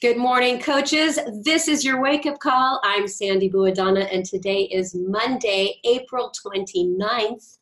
Good 0.00 0.16
morning, 0.16 0.60
coaches. 0.60 1.18
This 1.42 1.66
is 1.66 1.84
your 1.84 2.00
wake 2.00 2.24
up 2.24 2.38
call. 2.38 2.80
I'm 2.84 3.08
Sandy 3.08 3.50
Buadana, 3.50 4.06
and 4.14 4.24
today 4.24 4.68
is 4.70 4.94
Monday, 4.94 5.80
April 5.82 6.30
29th. 6.46 7.58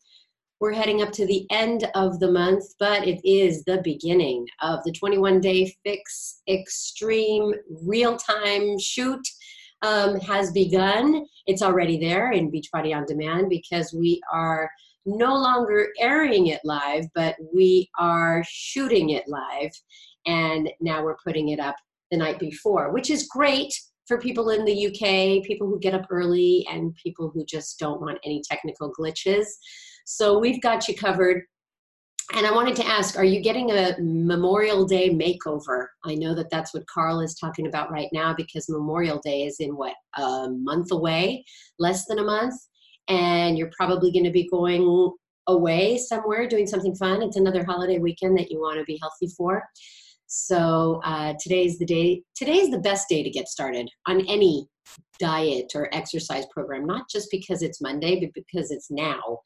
We're 0.59 0.73
heading 0.73 1.01
up 1.01 1.11
to 1.13 1.25
the 1.25 1.47
end 1.49 1.89
of 1.95 2.19
the 2.19 2.31
month, 2.31 2.63
but 2.77 3.07
it 3.07 3.27
is 3.27 3.63
the 3.63 3.81
beginning 3.83 4.45
of 4.61 4.83
the 4.83 4.91
21 4.91 5.41
day 5.41 5.75
fix 5.83 6.43
extreme 6.47 7.55
real 7.83 8.17
time 8.17 8.77
shoot. 8.77 9.27
Um, 9.81 10.19
has 10.19 10.51
begun. 10.51 11.25
It's 11.47 11.63
already 11.63 11.99
there 11.99 12.31
in 12.31 12.51
Beachbody 12.51 12.95
on 12.95 13.05
Demand 13.05 13.49
because 13.49 13.93
we 13.93 14.21
are 14.31 14.69
no 15.07 15.33
longer 15.35 15.89
airing 15.99 16.47
it 16.47 16.61
live, 16.63 17.05
but 17.15 17.35
we 17.53 17.89
are 17.97 18.43
shooting 18.47 19.11
it 19.11 19.27
live. 19.27 19.71
And 20.27 20.69
now 20.81 21.03
we're 21.03 21.17
putting 21.23 21.49
it 21.49 21.59
up 21.59 21.75
the 22.11 22.17
night 22.17 22.39
before, 22.39 22.91
which 22.91 23.09
is 23.09 23.27
great 23.27 23.73
for 24.07 24.17
people 24.17 24.49
in 24.51 24.63
the 24.63 24.87
UK, 24.87 25.45
people 25.45 25.67
who 25.67 25.79
get 25.79 25.93
up 25.93 26.07
early, 26.09 26.65
and 26.71 26.95
people 26.95 27.29
who 27.33 27.43
just 27.45 27.77
don't 27.77 28.01
want 28.01 28.19
any 28.23 28.41
technical 28.49 28.91
glitches. 28.97 29.45
So 30.05 30.39
we've 30.39 30.61
got 30.61 30.87
you 30.87 30.95
covered. 30.95 31.43
And 32.35 32.45
I 32.45 32.51
wanted 32.51 32.75
to 32.77 32.87
ask, 32.87 33.17
are 33.17 33.23
you 33.23 33.41
getting 33.41 33.71
a 33.71 33.95
Memorial 33.99 34.85
Day 34.85 35.09
makeover? 35.09 35.87
I 36.03 36.15
know 36.15 36.35
that 36.35 36.49
that's 36.49 36.73
what 36.73 36.87
Carl 36.87 37.21
is 37.21 37.35
talking 37.35 37.67
about 37.67 37.89
right 37.89 38.09
now 38.11 38.33
because 38.33 38.67
Memorial 38.67 39.19
Day 39.23 39.43
is 39.43 39.57
in 39.59 39.77
what, 39.77 39.93
a 40.17 40.49
month 40.49 40.91
away, 40.91 41.45
less 41.79 42.05
than 42.05 42.19
a 42.19 42.23
month. 42.23 42.55
And 43.07 43.57
you're 43.57 43.71
probably 43.77 44.11
going 44.11 44.25
to 44.25 44.31
be 44.31 44.49
going 44.49 45.13
away 45.47 45.97
somewhere 45.97 46.49
doing 46.49 46.67
something 46.67 46.95
fun. 46.95 47.21
It's 47.21 47.37
another 47.37 47.63
holiday 47.63 47.99
weekend 47.99 48.37
that 48.37 48.51
you 48.51 48.59
want 48.59 48.77
to 48.77 48.83
be 48.83 48.99
healthy 49.01 49.33
for. 49.35 49.63
So 50.27 51.01
uh, 51.05 51.33
today's 51.39 51.79
the 51.79 51.85
day. 51.85 52.21
Today's 52.35 52.69
the 52.69 52.79
best 52.79 53.07
day 53.09 53.23
to 53.23 53.29
get 53.29 53.47
started 53.47 53.89
on 54.07 54.25
any 54.27 54.67
diet 55.19 55.71
or 55.73 55.93
exercise 55.95 56.45
program. 56.53 56.85
Not 56.85 57.09
just 57.09 57.29
because 57.31 57.61
it's 57.61 57.81
Monday, 57.81 58.19
but 58.19 58.33
because 58.33 58.69
it's 58.71 58.91
now. 58.91 59.39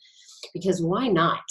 Because 0.55 0.81
why 0.81 1.07
not? 1.07 1.43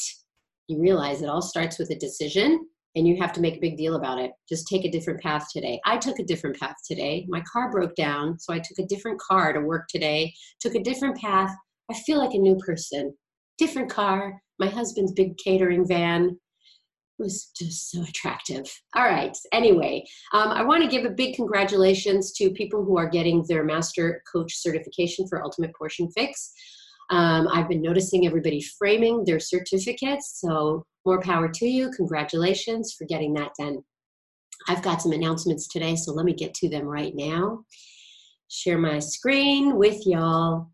You 0.66 0.80
realize 0.80 1.22
it 1.22 1.28
all 1.28 1.42
starts 1.42 1.78
with 1.78 1.90
a 1.90 1.96
decision, 1.96 2.66
and 2.96 3.06
you 3.06 3.16
have 3.20 3.32
to 3.34 3.40
make 3.40 3.56
a 3.56 3.60
big 3.60 3.76
deal 3.76 3.94
about 3.94 4.18
it. 4.18 4.32
Just 4.48 4.66
take 4.66 4.84
a 4.84 4.90
different 4.90 5.20
path 5.20 5.46
today. 5.52 5.80
I 5.86 5.96
took 5.96 6.18
a 6.18 6.24
different 6.24 6.58
path 6.58 6.76
today. 6.86 7.24
My 7.28 7.42
car 7.52 7.70
broke 7.70 7.94
down, 7.94 8.38
so 8.40 8.52
I 8.52 8.58
took 8.58 8.80
a 8.80 8.86
different 8.86 9.20
car 9.20 9.52
to 9.52 9.60
work 9.60 9.86
today. 9.88 10.34
Took 10.60 10.74
a 10.74 10.82
different 10.82 11.16
path. 11.16 11.54
I 11.88 11.94
feel 11.94 12.18
like 12.18 12.34
a 12.34 12.38
new 12.38 12.56
person. 12.66 13.14
Different 13.58 13.90
car. 13.90 14.40
My 14.58 14.66
husband's 14.66 15.12
big 15.12 15.38
catering 15.38 15.86
van 15.86 16.36
was 17.20 17.50
just 17.56 17.90
so 17.90 18.02
attractive. 18.02 18.64
All 18.96 19.04
right. 19.04 19.36
Anyway, 19.52 20.04
um, 20.32 20.48
I 20.48 20.62
want 20.64 20.82
to 20.82 20.88
give 20.88 21.04
a 21.04 21.14
big 21.14 21.36
congratulations 21.36 22.32
to 22.32 22.50
people 22.50 22.84
who 22.84 22.98
are 22.98 23.08
getting 23.08 23.44
their 23.46 23.62
master 23.62 24.22
coach 24.32 24.54
certification 24.56 25.28
for 25.28 25.44
Ultimate 25.44 25.74
Portion 25.76 26.10
Fix. 26.10 26.52
Um, 27.10 27.48
I've 27.52 27.68
been 27.68 27.82
noticing 27.82 28.26
everybody 28.26 28.62
framing 28.78 29.24
their 29.24 29.40
certificates, 29.40 30.40
so 30.40 30.84
more 31.04 31.20
power 31.20 31.48
to 31.48 31.66
you. 31.66 31.90
Congratulations 31.96 32.94
for 32.96 33.04
getting 33.04 33.34
that 33.34 33.52
done. 33.58 33.82
I've 34.68 34.82
got 34.82 35.02
some 35.02 35.12
announcements 35.12 35.68
today, 35.68 35.96
so 35.96 36.12
let 36.12 36.24
me 36.24 36.34
get 36.34 36.54
to 36.54 36.68
them 36.68 36.84
right 36.84 37.14
now. 37.14 37.64
Share 38.48 38.78
my 38.78 38.98
screen 38.98 39.76
with 39.76 40.06
y'all. 40.06 40.70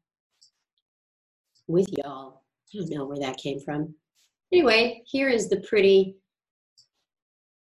With 1.68 1.88
y'all. 1.90 2.42
I 2.74 2.78
don't 2.78 2.90
know 2.90 3.06
where 3.06 3.18
that 3.18 3.38
came 3.38 3.60
from. 3.60 3.94
Anyway, 4.52 5.02
here 5.06 5.28
is 5.28 5.48
the 5.48 5.60
pretty 5.68 6.16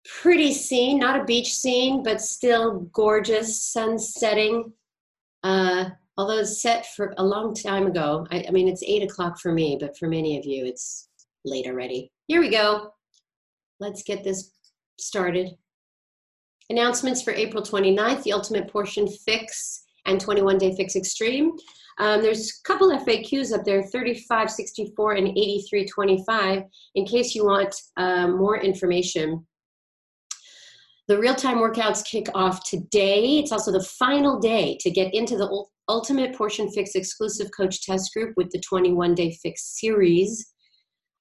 pretty 0.05 0.53
scene, 0.53 0.99
not 0.99 1.21
a 1.21 1.25
beach 1.25 1.55
scene, 1.55 2.03
but 2.03 2.21
still 2.21 2.81
gorgeous, 2.93 3.63
sun 3.63 3.99
setting. 3.99 4.73
Uh, 5.43 5.91
although 6.17 6.39
it's 6.39 6.63
set 6.63 6.87
for 6.95 7.15
a 7.19 7.25
long 7.25 7.55
time 7.55 7.87
ago. 7.87 8.27
I, 8.31 8.45
I 8.49 8.51
mean, 8.51 8.69
it's 8.69 8.83
eight 8.83 9.03
o'clock 9.03 9.39
for 9.39 9.53
me, 9.53 9.77
but 9.81 9.97
for 9.97 10.09
many 10.09 10.39
of 10.39 10.45
you, 10.45 10.65
it's 10.65 11.09
late 11.45 11.67
already. 11.67 12.11
Here 12.29 12.41
we 12.41 12.51
go. 12.51 12.93
Let's 13.81 14.03
get 14.03 14.25
this 14.25 14.53
started. 14.99 15.51
Announcements 16.71 17.23
for 17.23 17.33
April 17.33 17.63
29th, 17.63 18.23
the 18.23 18.33
Ultimate 18.33 18.69
Portion 18.69 19.07
Fix 19.07 19.83
and 20.07 20.21
21 20.21 20.59
Day 20.59 20.75
Fix 20.75 20.97
Extreme. 20.97 21.53
Um, 21.99 22.23
there's 22.23 22.49
a 22.49 22.67
couple 22.67 22.91
FAQs 22.91 23.53
up 23.53 23.65
there, 23.65 23.83
3564 23.83 25.13
and 25.13 25.29
8325, 25.29 26.63
in 26.95 27.05
case 27.05 27.35
you 27.35 27.45
want 27.45 27.75
um, 27.97 28.37
more 28.37 28.59
information 28.59 29.47
the 31.09 31.19
real 31.19 31.35
time 31.35 31.59
workouts 31.59 32.05
kick 32.05 32.27
off 32.35 32.65
today. 32.65 33.39
It's 33.39 33.53
also 33.53 33.73
the 33.73 33.83
final 33.83 34.39
day 34.39 34.79
to 34.81 34.91
get 34.91 35.13
into 35.15 35.37
the 35.37 35.65
Ultimate 35.89 36.35
Portion 36.35 36.71
Fix 36.71 36.95
exclusive 36.95 37.49
coach 37.57 37.83
test 37.85 38.13
group 38.15 38.35
with 38.37 38.51
the 38.51 38.61
21 38.61 39.15
day 39.15 39.37
fix 39.43 39.79
series. 39.79 40.53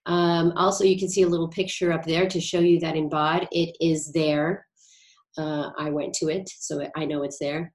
Um, 0.05 0.53
also, 0.55 0.83
you 0.83 0.97
can 0.97 1.09
see 1.09 1.23
a 1.23 1.27
little 1.27 1.49
picture 1.49 1.91
up 1.91 2.03
there 2.03 2.27
to 2.27 2.39
show 2.39 2.59
you 2.59 2.79
that 2.79 2.95
in 2.95 3.09
BOD. 3.09 3.47
It 3.51 3.75
is 3.79 4.11
there. 4.13 4.65
Uh, 5.37 5.71
I 5.77 5.89
went 5.89 6.13
to 6.15 6.27
it, 6.27 6.49
so 6.59 6.85
I 6.95 7.05
know 7.05 7.23
it's 7.23 7.39
there. 7.39 7.73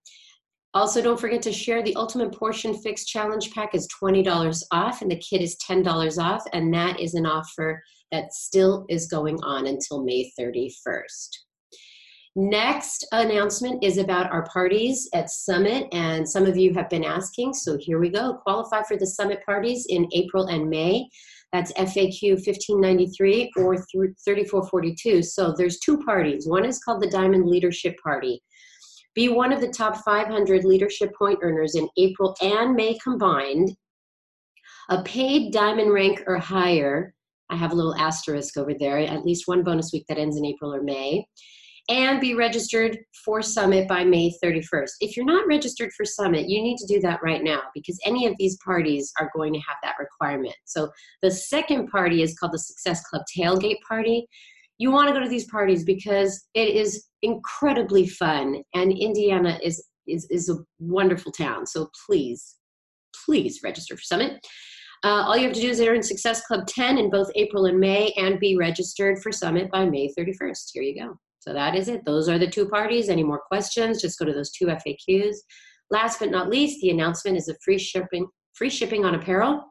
Also, 0.74 1.02
don't 1.02 1.18
forget 1.18 1.42
to 1.42 1.52
share 1.52 1.82
the 1.82 1.96
Ultimate 1.96 2.32
Portion 2.32 2.74
Fix 2.74 3.06
Challenge 3.06 3.50
Pack 3.52 3.74
is 3.74 3.88
$20 4.02 4.62
off, 4.70 5.02
and 5.02 5.10
the 5.10 5.16
kit 5.16 5.40
is 5.40 5.56
$10 5.68 6.22
off, 6.22 6.42
and 6.52 6.72
that 6.72 7.00
is 7.00 7.14
an 7.14 7.26
offer 7.26 7.82
that 8.12 8.32
still 8.32 8.84
is 8.88 9.08
going 9.08 9.38
on 9.42 9.66
until 9.66 10.04
May 10.04 10.30
31st. 10.38 11.28
Next 12.40 13.04
announcement 13.10 13.82
is 13.82 13.98
about 13.98 14.30
our 14.30 14.44
parties 14.44 15.08
at 15.12 15.28
Summit, 15.28 15.88
and 15.90 16.28
some 16.28 16.46
of 16.46 16.56
you 16.56 16.72
have 16.72 16.88
been 16.88 17.02
asking, 17.02 17.52
so 17.52 17.76
here 17.76 17.98
we 17.98 18.10
go. 18.10 18.34
Qualify 18.34 18.84
for 18.84 18.96
the 18.96 19.08
Summit 19.08 19.40
parties 19.44 19.86
in 19.88 20.06
April 20.12 20.46
and 20.46 20.70
May. 20.70 21.08
That's 21.52 21.72
FAQ 21.72 22.34
1593 22.34 23.50
or 23.56 23.76
3442. 23.76 25.20
So 25.20 25.52
there's 25.52 25.80
two 25.80 25.98
parties. 26.04 26.46
One 26.46 26.64
is 26.64 26.78
called 26.78 27.02
the 27.02 27.10
Diamond 27.10 27.48
Leadership 27.48 27.96
Party. 28.00 28.40
Be 29.16 29.28
one 29.28 29.52
of 29.52 29.60
the 29.60 29.72
top 29.72 29.96
500 30.04 30.64
leadership 30.64 31.10
point 31.18 31.40
earners 31.42 31.74
in 31.74 31.88
April 31.96 32.36
and 32.40 32.76
May 32.76 32.96
combined. 33.02 33.76
A 34.90 35.02
paid 35.02 35.52
diamond 35.52 35.92
rank 35.92 36.22
or 36.28 36.38
higher. 36.38 37.14
I 37.50 37.56
have 37.56 37.72
a 37.72 37.74
little 37.74 37.96
asterisk 37.96 38.56
over 38.56 38.74
there, 38.78 38.98
at 38.98 39.24
least 39.24 39.48
one 39.48 39.64
bonus 39.64 39.90
week 39.92 40.04
that 40.08 40.18
ends 40.18 40.36
in 40.36 40.44
April 40.44 40.72
or 40.72 40.82
May 40.84 41.26
and 41.88 42.20
be 42.20 42.34
registered 42.34 42.98
for 43.24 43.40
Summit 43.40 43.88
by 43.88 44.04
May 44.04 44.32
31st. 44.44 44.90
If 45.00 45.16
you're 45.16 45.24
not 45.24 45.46
registered 45.46 45.90
for 45.96 46.04
Summit, 46.04 46.48
you 46.48 46.62
need 46.62 46.76
to 46.78 46.86
do 46.86 47.00
that 47.00 47.20
right 47.22 47.42
now 47.42 47.62
because 47.74 47.98
any 48.04 48.26
of 48.26 48.34
these 48.38 48.58
parties 48.64 49.10
are 49.18 49.30
going 49.34 49.54
to 49.54 49.60
have 49.60 49.76
that 49.82 49.96
requirement. 49.98 50.54
So 50.66 50.90
the 51.22 51.30
second 51.30 51.88
party 51.88 52.22
is 52.22 52.38
called 52.38 52.52
the 52.52 52.58
Success 52.58 53.02
Club 53.08 53.22
Tailgate 53.36 53.80
Party. 53.88 54.26
You 54.76 54.90
want 54.90 55.08
to 55.08 55.14
go 55.14 55.20
to 55.20 55.28
these 55.28 55.46
parties 55.46 55.82
because 55.82 56.46
it 56.54 56.68
is 56.68 57.06
incredibly 57.22 58.06
fun 58.06 58.62
and 58.74 58.92
Indiana 58.92 59.58
is 59.62 59.84
is, 60.06 60.26
is 60.30 60.48
a 60.48 60.56
wonderful 60.78 61.30
town. 61.30 61.66
So 61.66 61.90
please, 62.06 62.56
please 63.26 63.60
register 63.62 63.94
for 63.94 64.02
Summit. 64.02 64.40
Uh, 65.04 65.22
all 65.26 65.36
you 65.36 65.44
have 65.44 65.54
to 65.54 65.60
do 65.60 65.68
is 65.68 65.80
enter 65.80 65.94
in 65.94 66.02
Success 66.02 66.44
Club 66.46 66.66
10 66.66 66.98
in 66.98 67.10
both 67.10 67.30
April 67.36 67.66
and 67.66 67.78
May 67.78 68.12
and 68.16 68.40
be 68.40 68.56
registered 68.56 69.22
for 69.22 69.30
Summit 69.30 69.70
by 69.70 69.84
May 69.84 70.12
31st. 70.18 70.70
Here 70.72 70.82
you 70.82 71.04
go. 71.04 71.18
So 71.48 71.54
that 71.54 71.74
is 71.74 71.88
it. 71.88 72.04
Those 72.04 72.28
are 72.28 72.38
the 72.38 72.46
two 72.46 72.68
parties. 72.68 73.08
Any 73.08 73.24
more 73.24 73.40
questions? 73.40 74.02
Just 74.02 74.18
go 74.18 74.26
to 74.26 74.34
those 74.34 74.50
two 74.50 74.66
FAQs. 74.66 75.36
Last 75.90 76.18
but 76.18 76.30
not 76.30 76.50
least, 76.50 76.82
the 76.82 76.90
announcement 76.90 77.38
is 77.38 77.48
a 77.48 77.56
free 77.64 77.78
shipping, 77.78 78.26
free 78.52 78.68
shipping 78.68 79.06
on 79.06 79.14
apparel, 79.14 79.64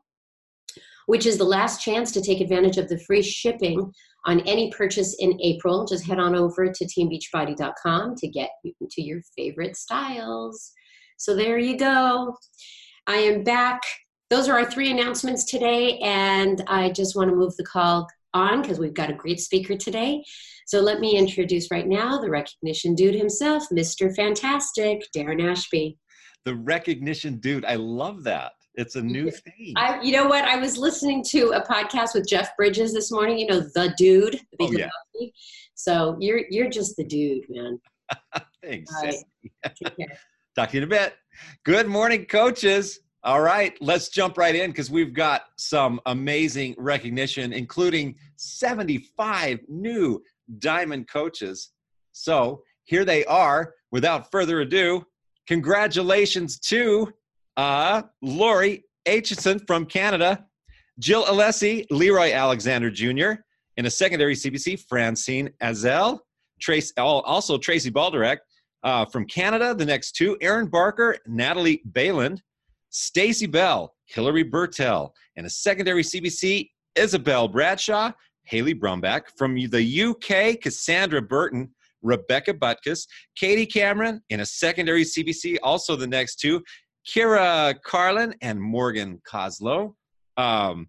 which 1.06 1.28
is 1.28 1.38
the 1.38 1.44
last 1.44 1.80
chance 1.80 2.12
to 2.14 2.22
take 2.22 2.42
advantage 2.42 2.80
of 2.80 2.90
the 2.90 2.98
free 3.06 3.22
shipping 3.22 3.92
on 4.26 4.40
any 4.48 4.72
purchase 4.72 5.18
in 5.20 5.40
April. 5.40 5.86
Just 5.86 6.08
head 6.08 6.18
on 6.18 6.34
over 6.34 6.72
to 6.72 6.86
teambeachbody.com 6.86 8.16
to 8.16 8.28
get 8.28 8.50
to 8.90 9.02
your 9.04 9.22
favorite 9.38 9.78
styles. 9.78 10.72
So 11.18 11.36
there 11.36 11.60
you 11.60 11.78
go. 11.78 12.36
I 13.06 13.18
am 13.18 13.44
back. 13.44 13.82
Those 14.32 14.50
are 14.50 14.58
our 14.58 14.66
three 14.66 14.90
announcements 14.90 15.46
today, 15.46 16.00
and 16.00 16.64
I 16.66 16.90
just 16.90 17.16
want 17.16 17.30
to 17.30 17.36
move 17.36 17.56
the 17.56 17.66
call 17.66 18.08
on 18.34 18.62
because 18.62 18.80
we've 18.80 18.94
got 18.94 19.10
a 19.10 19.14
great 19.14 19.40
speaker 19.40 19.76
today. 19.76 20.24
So 20.66 20.82
let 20.82 21.00
me 21.00 21.18
introduce 21.18 21.72
right 21.72 21.88
now 21.88 22.20
the 22.20 22.30
recognition 22.30 22.94
dude 22.96 23.16
himself, 23.16 23.66
Mr. 23.72 24.14
Fantastic, 24.16 25.04
Darren 25.16 25.44
Ashby. 25.44 25.98
The 26.46 26.56
recognition 26.56 27.38
dude. 27.38 27.66
I 27.66 27.76
love 27.76 28.24
that. 28.24 28.52
It's 28.76 28.96
a 28.96 29.02
new 29.02 29.32
thing. 29.58 29.74
I, 29.76 30.02
you 30.02 30.12
know 30.12 30.28
what? 30.28 30.46
I 30.46 30.58
was 30.58 30.78
listening 30.78 31.24
to 31.30 31.52
a 31.52 31.62
podcast 31.62 32.14
with 32.14 32.28
Jeff 32.28 32.56
Bridges 32.56 32.94
this 32.94 33.12
morning. 33.12 33.40
You 33.40 33.48
know, 33.48 33.60
the 33.60 33.94
dude. 33.98 34.40
The 34.60 34.66
oh, 34.66 34.72
yeah. 34.72 35.30
So 35.76 36.18
you're 36.20 36.42
you're 36.50 36.70
just 36.70 36.96
the 36.96 37.04
dude, 37.04 37.44
man. 37.50 37.80
Thanks. 38.64 38.94
Right. 39.02 39.16
Talk 40.56 40.70
to 40.70 40.78
you 40.78 40.82
in 40.82 40.84
a 40.84 40.88
bit. 40.88 41.16
Good 41.64 41.88
morning, 41.88 42.26
coaches. 42.26 43.00
All 43.24 43.42
right, 43.42 43.76
let's 43.82 44.10
jump 44.10 44.38
right 44.38 44.56
in 44.56 44.70
because 44.72 44.92
we've 44.92 45.14
got 45.14 45.44
some 45.58 46.00
amazing 46.06 46.76
recognition, 46.78 47.52
including 47.52 48.16
75 48.36 49.60
new 49.68 50.22
diamond 50.60 51.10
coaches. 51.10 51.72
So 52.12 52.62
here 52.86 53.04
they 53.04 53.26
are. 53.26 53.74
Without 53.92 54.32
further 54.32 54.62
ado, 54.62 55.06
congratulations 55.48 56.60
to 56.60 57.12
uh, 57.58 58.04
Lori 58.22 58.86
Aitchison 59.08 59.66
from 59.66 59.86
Canada, 59.86 60.46
Jill 61.00 61.26
Alessi, 61.26 61.86
Leroy 61.90 62.34
Alexander 62.34 62.92
Jr., 62.92 63.42
in 63.78 63.86
a 63.86 63.90
secondary 63.90 64.36
CBC, 64.36 64.80
Francine 64.88 65.50
Azel, 65.62 66.26
Trace, 66.60 66.92
also 66.98 67.58
Tracy 67.58 67.92
Balderek 67.92 68.38
uh, 68.84 69.06
from 69.06 69.26
Canada, 69.26 69.74
the 69.76 69.86
next 69.86 70.14
two, 70.14 70.38
Aaron 70.42 70.68
Barker, 70.68 71.18
Natalie 71.28 71.82
Bayland, 71.92 72.40
Stacy 72.90 73.46
Bell, 73.46 73.94
Hillary 74.06 74.44
Bertel, 74.44 75.12
and 75.36 75.46
a 75.46 75.50
secondary 75.50 76.04
CBC, 76.04 76.70
Isabel 76.96 77.48
Bradshaw, 77.48 78.12
Haley 78.44 78.74
Brumback. 78.74 79.24
From 79.38 79.56
the 79.56 80.02
UK, 80.02 80.60
Cassandra 80.62 81.22
Burton, 81.22 81.70
Rebecca 82.02 82.54
Butkus, 82.54 83.08
Katie 83.36 83.66
Cameron, 83.66 84.22
in 84.30 84.40
a 84.40 84.46
secondary 84.46 85.04
CBC, 85.04 85.58
also 85.62 85.96
the 85.96 86.08
next 86.08 86.38
two, 86.38 86.64
Kira 87.08 87.76
Carlin 87.84 88.36
and 88.42 88.62
Morgan 88.62 89.22
Coslow. 89.28 89.94
Um, 90.38 90.88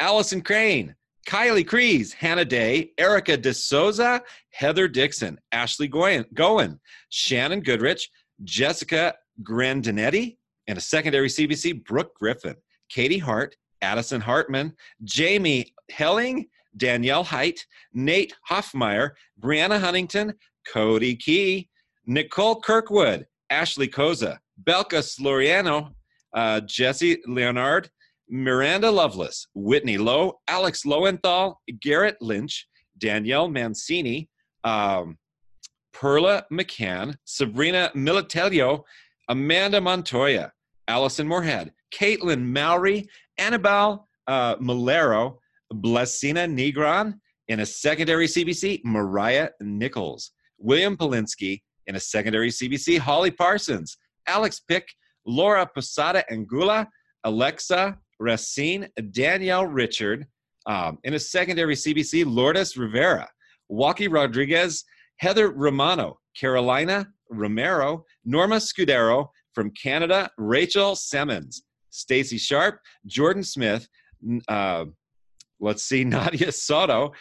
Allison 0.00 0.42
Crane, 0.42 0.94
Kylie 1.26 1.66
Crees, 1.66 2.12
Hannah 2.12 2.44
Day, 2.44 2.92
Erica 2.98 3.36
DeSouza, 3.36 4.20
Heather 4.50 4.88
Dixon, 4.88 5.38
Ashley 5.52 5.88
Goen, 5.88 6.80
Shannon 7.08 7.60
Goodrich, 7.60 8.10
Jessica 8.44 9.14
Grandinetti, 9.42 10.36
and 10.66 10.78
a 10.78 10.80
secondary 10.80 11.28
CBC, 11.28 11.84
Brooke 11.84 12.14
Griffin, 12.14 12.56
Katie 12.88 13.18
Hart, 13.18 13.56
Addison 13.82 14.20
Hartman, 14.20 14.72
Jamie 15.04 15.74
Helling, 15.90 16.48
Danielle 16.76 17.24
Height, 17.24 17.64
Nate 17.92 18.34
Hoffmeyer, 18.50 19.10
Brianna 19.40 19.80
Huntington, 19.80 20.34
Cody 20.66 21.16
Key, 21.16 21.68
Nicole 22.06 22.60
Kirkwood, 22.60 23.26
Ashley 23.50 23.88
Koza, 23.88 24.38
Belka 24.64 25.02
Sloriano, 25.02 25.92
uh, 26.34 26.60
Jesse 26.60 27.18
Leonard, 27.26 27.88
Miranda 28.28 28.90
Lovelace, 28.90 29.46
Whitney 29.54 29.98
Lowe, 29.98 30.40
Alex 30.48 30.84
Lowenthal, 30.84 31.60
Garrett 31.80 32.16
Lynch, 32.20 32.66
Danielle 32.98 33.48
Mancini, 33.48 34.28
um, 34.64 35.16
Perla 35.92 36.44
McCann, 36.52 37.14
Sabrina 37.24 37.90
Militello, 37.94 38.82
Amanda 39.28 39.80
Montoya, 39.80 40.52
Allison 40.88 41.26
Moorhead, 41.26 41.72
Caitlin 41.92 42.42
Mowry, 42.42 43.06
Annabelle 43.38 44.06
uh, 44.26 44.56
Malero, 44.56 45.38
Blessina 45.72 46.46
Negron, 46.48 47.14
in 47.48 47.60
a 47.60 47.66
secondary 47.66 48.26
CBC, 48.26 48.80
Mariah 48.84 49.50
Nichols, 49.60 50.32
William 50.58 50.96
Polinsky, 50.96 51.62
in 51.86 51.96
a 51.96 52.00
secondary 52.00 52.50
CBC, 52.50 52.98
Holly 52.98 53.30
Parsons, 53.30 53.98
Alex 54.26 54.60
Pick, 54.60 54.88
Laura 55.26 55.66
Posada 55.66 56.24
Angula, 56.30 56.86
Alexa 57.24 57.98
Racine, 58.18 58.88
Danielle 59.10 59.66
Richard, 59.66 60.26
um, 60.66 60.98
in 61.04 61.14
a 61.14 61.18
secondary 61.18 61.74
CBC, 61.74 62.24
Lourdes 62.26 62.76
Rivera, 62.76 63.28
Joaquin 63.68 64.10
Rodriguez, 64.10 64.84
Heather 65.18 65.50
Romano, 65.50 66.18
Carolina 66.38 67.06
Romero, 67.30 68.04
Norma 68.24 68.56
Scudero 68.56 69.28
from 69.56 69.70
Canada, 69.70 70.30
Rachel 70.36 70.94
Simmons, 70.94 71.62
Stacy 71.88 72.36
Sharp, 72.36 72.78
Jordan 73.06 73.42
Smith, 73.42 73.88
uh, 74.48 74.84
let's 75.58 75.84
see, 75.84 76.04
Nadia 76.16 76.52
Soto, 76.52 77.12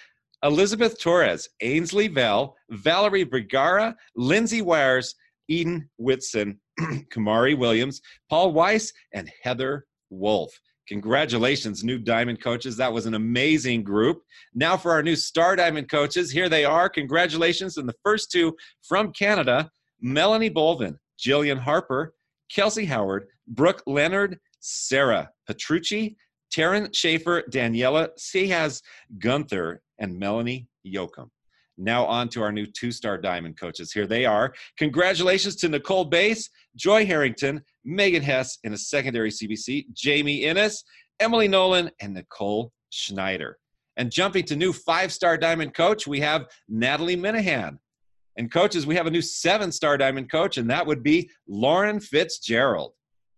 Elizabeth 0.44 1.00
Torres, 1.00 1.48
Ainsley 1.62 2.10
Vell, 2.10 2.56
Valerie 2.70 3.24
Vergara, 3.24 3.96
Lindsay 4.18 4.62
Wires, 4.62 5.16
Eden 5.48 5.90
Whitson, 5.98 6.60
Kamari 6.80 7.58
Williams, 7.58 8.02
Paul 8.30 8.52
Weiss, 8.52 8.92
and 9.14 9.32
Heather 9.42 9.86
Wolf. 10.10 10.52
Congratulations, 10.90 11.84
new 11.84 11.98
Diamond 11.98 12.44
coaches. 12.44 12.76
That 12.78 12.92
was 12.92 13.06
an 13.06 13.16
amazing 13.16 13.84
group. 13.84 14.22
Now, 14.54 14.76
for 14.76 14.92
our 14.92 15.02
new 15.02 15.16
Star 15.16 15.56
Diamond 15.56 15.90
coaches, 15.90 16.32
here 16.32 16.50
they 16.50 16.66
are. 16.66 16.90
Congratulations. 16.90 17.78
And 17.78 17.88
the 17.88 17.96
first 18.04 18.30
two 18.30 18.56
from 18.84 19.14
Canada 19.14 19.72
Melanie 20.02 20.50
Bolvin, 20.50 21.00
Jillian 21.18 21.58
Harper, 21.58 22.14
Kelsey 22.52 22.86
Howard, 22.86 23.28
Brooke 23.48 23.84
Leonard, 23.86 24.40
Sarah 24.60 25.30
Petrucci, 25.48 26.18
Taryn 26.54 26.94
Schaefer, 26.94 27.44
Daniela 27.52 28.10
Seahaz 28.18 28.82
Gunther, 29.20 29.82
and 30.00 30.18
Melanie 30.18 30.68
Yoakum. 30.86 31.30
Now 31.78 32.06
on 32.06 32.30
to 32.30 32.42
our 32.42 32.52
new 32.52 32.66
two-star 32.66 33.18
diamond 33.18 33.60
coaches. 33.60 33.92
Here 33.92 34.08
they 34.08 34.26
are. 34.26 34.54
Congratulations 34.78 35.58
to 35.58 35.70
Nicole 35.70 36.06
Bass, 36.06 36.50
Joy 36.76 37.06
Harrington, 37.06 37.62
Megan 37.84 38.24
Hess 38.24 38.58
in 38.64 38.74
a 38.74 38.78
secondary 38.78 39.30
CBC, 39.30 39.92
Jamie 39.92 40.44
Innes, 40.46 40.84
Emily 41.20 41.48
Nolan, 41.48 41.92
and 42.00 42.14
Nicole 42.14 42.72
Schneider. 42.92 43.58
And 43.98 44.12
jumping 44.12 44.44
to 44.46 44.56
new 44.56 44.72
five-star 44.72 45.38
diamond 45.38 45.74
coach, 45.74 46.08
we 46.08 46.20
have 46.22 46.46
Natalie 46.70 47.18
Minahan. 47.18 47.78
And 48.38 48.52
coaches, 48.52 48.86
we 48.86 48.96
have 48.96 49.08
a 49.08 49.12
new 49.12 49.22
seven-star 49.22 49.98
diamond 49.98 50.30
coach, 50.30 50.58
and 50.58 50.70
that 50.70 50.86
would 50.86 51.04
be 51.04 51.30
Lauren 51.48 52.00
Fitzgerald. 52.00 52.94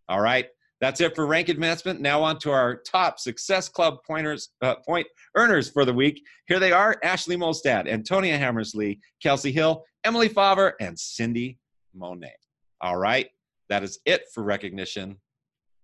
All 0.10 0.22
right, 0.22 0.48
that's 0.82 1.02
it 1.02 1.16
for 1.16 1.28
rank 1.28 1.50
advancement. 1.50 2.02
Now 2.02 2.24
on 2.24 2.40
to 2.40 2.52
our 2.52 2.78
top 2.78 3.20
Success 3.20 3.70
Club 3.70 3.98
pointers, 4.06 4.50
uh, 4.62 4.76
point 4.76 5.06
earners 5.36 5.70
for 5.70 5.86
the 5.86 5.94
week. 5.94 6.24
Here 6.48 6.60
they 6.60 6.72
are: 6.72 6.98
Ashley 7.04 7.38
Molstad, 7.38 7.88
Antonia 7.88 8.38
Hammersley, 8.38 9.00
Kelsey 9.22 9.52
Hill, 9.52 9.84
Emily 10.04 10.30
Favre, 10.30 10.76
and 10.80 10.98
Cindy 10.98 11.60
Monet. 11.94 12.34
All 12.82 12.98
right, 12.98 13.28
that 13.70 13.84
is 13.84 14.00
it 14.06 14.24
for 14.34 14.44
recognition. 14.44 15.18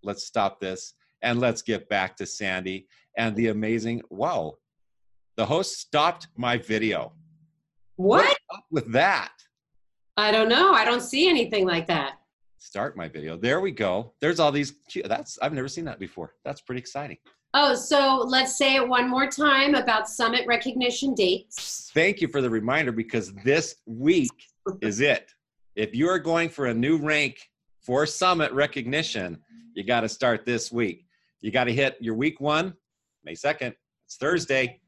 Let's 0.01 0.25
stop 0.25 0.59
this 0.59 0.93
and 1.21 1.39
let's 1.39 1.61
get 1.61 1.87
back 1.89 2.15
to 2.17 2.25
Sandy 2.25 2.87
and 3.17 3.35
the 3.35 3.47
amazing. 3.47 4.01
Wow, 4.09 4.55
the 5.37 5.45
host 5.45 5.79
stopped 5.79 6.27
my 6.35 6.57
video. 6.57 7.13
What? 7.95 8.32
With 8.71 8.91
that? 8.91 9.31
I 10.17 10.31
don't 10.31 10.49
know. 10.49 10.73
I 10.73 10.85
don't 10.85 11.01
see 11.01 11.29
anything 11.29 11.65
like 11.65 11.87
that 11.87 12.13
start 12.63 12.95
my 12.95 13.09
video. 13.09 13.35
There 13.35 13.59
we 13.59 13.71
go. 13.71 14.13
There's 14.21 14.39
all 14.39 14.51
these. 14.51 14.73
That's 15.05 15.37
I've 15.41 15.53
never 15.53 15.67
seen 15.67 15.85
that 15.85 15.99
before. 15.99 16.33
That's 16.45 16.61
pretty 16.61 16.79
exciting. 16.79 17.17
Oh, 17.53 17.75
so 17.75 18.23
let's 18.27 18.57
say 18.57 18.75
it 18.75 18.87
one 18.87 19.09
more 19.09 19.27
time 19.27 19.75
about 19.75 20.09
summit 20.09 20.47
recognition 20.47 21.13
dates. 21.13 21.91
Thank 21.93 22.19
you 22.19 22.27
for 22.27 22.41
the 22.41 22.49
reminder 22.49 22.91
because 22.91 23.31
this 23.43 23.75
week 23.85 24.31
is 24.81 25.01
it. 25.01 25.31
If 25.75 25.93
you 25.93 26.07
are 26.09 26.17
going 26.17 26.49
for 26.49 26.67
a 26.67 26.73
new 26.73 26.97
rank 26.97 27.37
for 27.79 28.07
summit 28.07 28.51
recognition, 28.53 29.37
you 29.75 29.83
got 29.83 30.01
to 30.01 30.09
start 30.09 30.45
this 30.45 30.71
week. 30.71 31.05
You 31.41 31.51
got 31.51 31.65
to 31.65 31.73
hit 31.73 31.97
your 31.99 32.15
week 32.15 32.39
one, 32.39 32.73
May 33.23 33.33
2nd. 33.33 33.75
It's 34.05 34.15
Thursday, 34.15 34.79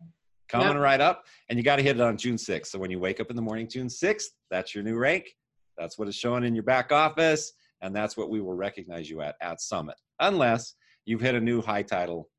coming 0.47 0.67
yep. 0.69 0.77
right 0.77 1.01
up, 1.01 1.25
and 1.49 1.57
you 1.57 1.63
got 1.63 1.77
to 1.77 1.83
hit 1.83 1.95
it 1.95 2.01
on 2.01 2.17
June 2.17 2.35
6th. 2.35 2.67
So 2.67 2.79
when 2.79 2.91
you 2.91 2.99
wake 2.99 3.19
up 3.19 3.29
in 3.29 3.35
the 3.35 3.41
morning, 3.41 3.67
June 3.67 3.87
6th, 3.87 4.25
that's 4.49 4.73
your 4.73 4.83
new 4.83 4.97
rank. 4.97 5.35
That's 5.77 5.97
what 5.97 6.07
is 6.07 6.15
showing 6.15 6.43
in 6.43 6.55
your 6.55 6.63
back 6.63 6.91
office 6.91 7.53
and 7.81 7.95
that's 7.95 8.17
what 8.17 8.29
we 8.29 8.41
will 8.41 8.53
recognize 8.53 9.09
you 9.09 9.21
at 9.21 9.35
at 9.41 9.61
Summit, 9.61 9.95
unless 10.19 10.73
you've 11.05 11.21
hit 11.21 11.35
a 11.35 11.39
new 11.39 11.61
high 11.61 11.83
title 11.83 12.29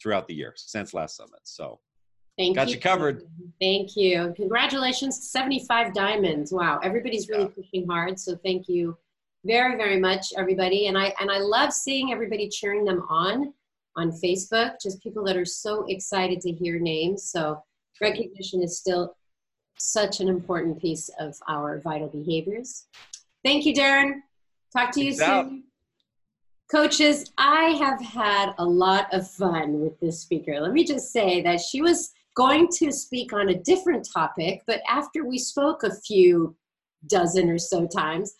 throughout 0.00 0.28
the 0.28 0.34
year 0.34 0.52
since 0.56 0.94
last 0.94 1.16
Summit. 1.16 1.40
So, 1.42 1.80
Thank 2.38 2.54
got 2.54 2.68
you. 2.68 2.74
you 2.74 2.80
covered. 2.80 3.22
Thank 3.60 3.96
you. 3.96 4.32
Congratulations, 4.36 5.30
75 5.30 5.94
diamonds. 5.94 6.52
Wow, 6.52 6.78
everybody's 6.82 7.28
really 7.28 7.44
yeah. 7.44 7.62
pushing 7.62 7.88
hard. 7.88 8.18
So 8.18 8.36
thank 8.44 8.68
you 8.68 8.96
very, 9.44 9.76
very 9.76 9.98
much, 9.98 10.32
everybody. 10.36 10.86
And 10.86 10.98
I 10.98 11.14
and 11.20 11.30
I 11.30 11.38
love 11.38 11.72
seeing 11.72 12.12
everybody 12.12 12.48
cheering 12.48 12.84
them 12.84 13.04
on 13.08 13.52
on 13.96 14.12
Facebook. 14.12 14.74
Just 14.82 15.02
people 15.02 15.24
that 15.24 15.36
are 15.36 15.44
so 15.44 15.84
excited 15.88 16.40
to 16.42 16.52
hear 16.52 16.78
names. 16.78 17.30
So 17.30 17.62
recognition 18.00 18.62
is 18.62 18.78
still 18.78 19.16
such 19.78 20.20
an 20.20 20.28
important 20.28 20.80
piece 20.80 21.10
of 21.20 21.34
our 21.48 21.80
vital 21.80 22.08
behaviors. 22.08 22.86
Thank 23.44 23.66
you, 23.66 23.74
Darren. 23.74 24.20
Talk 24.76 24.92
to 24.92 25.04
you 25.04 25.12
soon. 25.12 25.28
Out. 25.28 25.50
Coaches, 26.70 27.30
I 27.38 27.70
have 27.78 28.00
had 28.00 28.52
a 28.58 28.64
lot 28.64 29.12
of 29.14 29.30
fun 29.30 29.80
with 29.80 29.98
this 30.00 30.20
speaker. 30.20 30.60
Let 30.60 30.72
me 30.72 30.84
just 30.84 31.12
say 31.12 31.40
that 31.42 31.60
she 31.60 31.80
was 31.80 32.12
going 32.34 32.68
to 32.78 32.90
speak 32.90 33.32
on 33.32 33.48
a 33.48 33.58
different 33.62 34.08
topic, 34.12 34.62
but 34.66 34.80
after 34.88 35.24
we 35.24 35.38
spoke 35.38 35.84
a 35.84 35.94
few 35.94 36.56
dozen 37.06 37.48
or 37.48 37.58
so 37.58 37.86
times, 37.86 38.34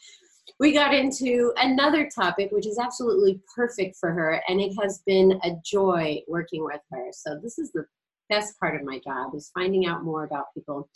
we 0.58 0.72
got 0.72 0.94
into 0.94 1.52
another 1.58 2.08
topic 2.14 2.50
which 2.50 2.66
is 2.66 2.78
absolutely 2.78 3.40
perfect 3.54 3.96
for 3.98 4.12
her 4.12 4.40
and 4.48 4.60
it 4.60 4.72
has 4.80 5.02
been 5.06 5.38
a 5.44 5.52
joy 5.64 6.18
working 6.28 6.64
with 6.64 6.80
her 6.90 7.06
so 7.12 7.38
this 7.42 7.58
is 7.58 7.72
the 7.72 7.84
best 8.28 8.58
part 8.58 8.74
of 8.74 8.84
my 8.84 8.98
job 8.98 9.34
is 9.34 9.50
finding 9.54 9.86
out 9.86 10.02
more 10.02 10.24
about 10.24 10.46
people 10.54 10.88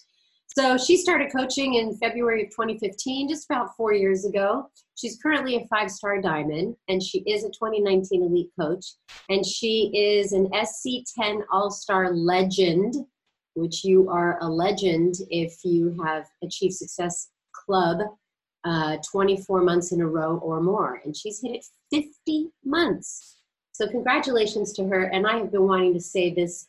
so 0.57 0.77
she 0.77 0.97
started 0.97 1.31
coaching 1.31 1.75
in 1.75 1.97
February 1.99 2.43
of 2.43 2.51
2015, 2.51 3.29
just 3.29 3.49
about 3.49 3.77
four 3.77 3.93
years 3.93 4.25
ago. 4.25 4.69
She's 4.97 5.17
currently 5.23 5.57
a 5.57 5.67
five 5.69 5.91
star 5.91 6.21
diamond, 6.21 6.75
and 6.89 7.01
she 7.01 7.19
is 7.21 7.45
a 7.45 7.51
2019 7.51 8.25
elite 8.25 8.51
coach. 8.59 8.85
And 9.29 9.47
she 9.47 9.93
is 9.95 10.33
an 10.33 10.49
SC10 10.51 11.43
All 11.53 11.71
Star 11.71 12.13
legend, 12.13 12.95
which 13.55 13.85
you 13.85 14.11
are 14.11 14.39
a 14.41 14.49
legend 14.49 15.15
if 15.31 15.55
you 15.65 15.97
have 16.05 16.27
achieved 16.43 16.75
success 16.75 17.29
club 17.53 17.99
uh, 18.65 18.99
24 19.11 19.63
months 19.63 19.93
in 19.93 20.01
a 20.01 20.07
row 20.07 20.39
or 20.39 20.61
more, 20.61 21.01
and 21.05 21.17
she's 21.17 21.41
hit 21.41 21.57
it 21.57 21.65
50 22.27 22.51
months. 22.65 23.39
So 23.73 23.89
congratulations 23.89 24.73
to 24.75 24.87
her. 24.89 25.05
And 25.05 25.27
I 25.27 25.39
have 25.39 25.53
been 25.53 25.67
wanting 25.67 25.95
to 25.95 26.01
say 26.01 26.35
this 26.35 26.67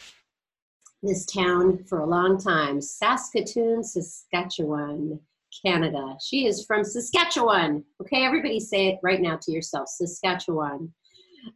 this 1.04 1.26
town 1.26 1.84
for 1.90 2.02
a 2.02 2.06
long 2.06 2.40
time, 2.40 2.80
Saskatoon, 2.80 3.84
Saskatchewan, 3.84 5.20
Canada. 5.66 6.16
She 6.24 6.46
is 6.46 6.64
from 6.64 6.84
Saskatchewan. 6.84 7.84
Okay, 8.02 8.24
everybody 8.24 8.60
say 8.60 8.88
it 8.88 9.00
right 9.02 9.20
now 9.20 9.38
to 9.42 9.52
yourself, 9.52 9.90
Saskatchewan. 9.90 10.94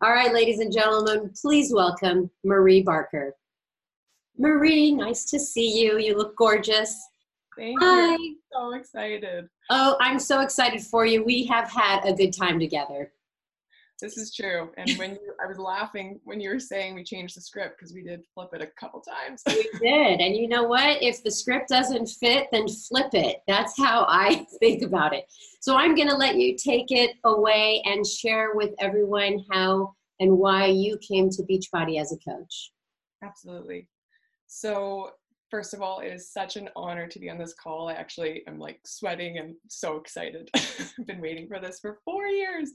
All 0.01 0.11
right, 0.11 0.33
ladies 0.33 0.59
and 0.59 0.73
gentlemen, 0.73 1.31
please 1.39 1.71
welcome 1.71 2.29
Marie 2.43 2.81
Barker. 2.81 3.35
Marie, 4.37 4.91
nice 4.91 5.25
to 5.25 5.39
see 5.39 5.79
you. 5.79 5.99
You 5.99 6.17
look 6.17 6.35
gorgeous. 6.35 6.99
Thank 7.57 7.81
Hi. 7.81 8.15
you. 8.15 8.37
So 8.51 8.73
excited. 8.73 9.47
Oh, 9.69 9.97
I'm 9.99 10.19
so 10.19 10.41
excited 10.41 10.81
for 10.81 11.05
you. 11.05 11.23
We 11.23 11.45
have 11.45 11.69
had 11.69 12.05
a 12.05 12.13
good 12.13 12.31
time 12.31 12.59
together. 12.59 13.11
This 14.01 14.17
is 14.17 14.35
true. 14.35 14.71
And 14.77 14.91
when 14.97 15.11
you, 15.11 15.33
I 15.41 15.47
was 15.47 15.57
laughing 15.57 16.19
when 16.25 16.41
you 16.41 16.49
were 16.49 16.59
saying 16.59 16.95
we 16.95 17.03
changed 17.03 17.37
the 17.37 17.41
script 17.41 17.77
because 17.77 17.93
we 17.93 18.03
did 18.03 18.23
flip 18.33 18.49
it 18.53 18.61
a 18.61 18.67
couple 18.77 19.01
times. 19.01 19.41
we 19.47 19.69
did. 19.81 20.19
And 20.19 20.35
you 20.35 20.49
know 20.49 20.63
what? 20.63 21.01
If 21.01 21.23
the 21.23 21.31
script 21.31 21.69
doesn't 21.69 22.07
fit, 22.07 22.47
then 22.51 22.67
flip 22.67 23.13
it. 23.13 23.37
That's 23.47 23.77
how 23.77 24.05
I 24.09 24.45
think 24.59 24.81
about 24.81 25.13
it. 25.13 25.25
So 25.61 25.77
I'm 25.77 25.95
going 25.95 26.09
to 26.09 26.15
let 26.15 26.35
you 26.35 26.57
take 26.57 26.91
it 26.91 27.15
away 27.23 27.81
and 27.85 28.05
share 28.05 28.53
with 28.53 28.71
everyone 28.79 29.45
how 29.49 29.95
and 30.19 30.37
why 30.37 30.65
you 30.65 30.97
came 30.97 31.29
to 31.29 31.43
Beachbody 31.43 31.99
as 31.99 32.11
a 32.11 32.17
coach. 32.17 32.71
Absolutely. 33.23 33.87
So 34.47 35.11
first 35.55 35.73
of 35.73 35.81
all, 35.81 36.01
it 36.01 36.11
is 36.11 36.33
such 36.33 36.57
an 36.57 36.67
honor 36.75 37.07
to 37.07 37.17
be 37.17 37.29
on 37.29 37.37
this 37.37 37.53
call. 37.53 37.87
I 37.87 37.93
actually 37.93 38.43
am 38.45 38.59
like 38.59 38.81
sweating 38.85 39.37
and 39.37 39.55
so 39.69 39.95
excited. 39.95 40.49
I've 40.55 41.07
been 41.07 41.21
waiting 41.21 41.47
for 41.47 41.61
this 41.61 41.79
for 41.79 41.99
four 42.03 42.25
years. 42.25 42.73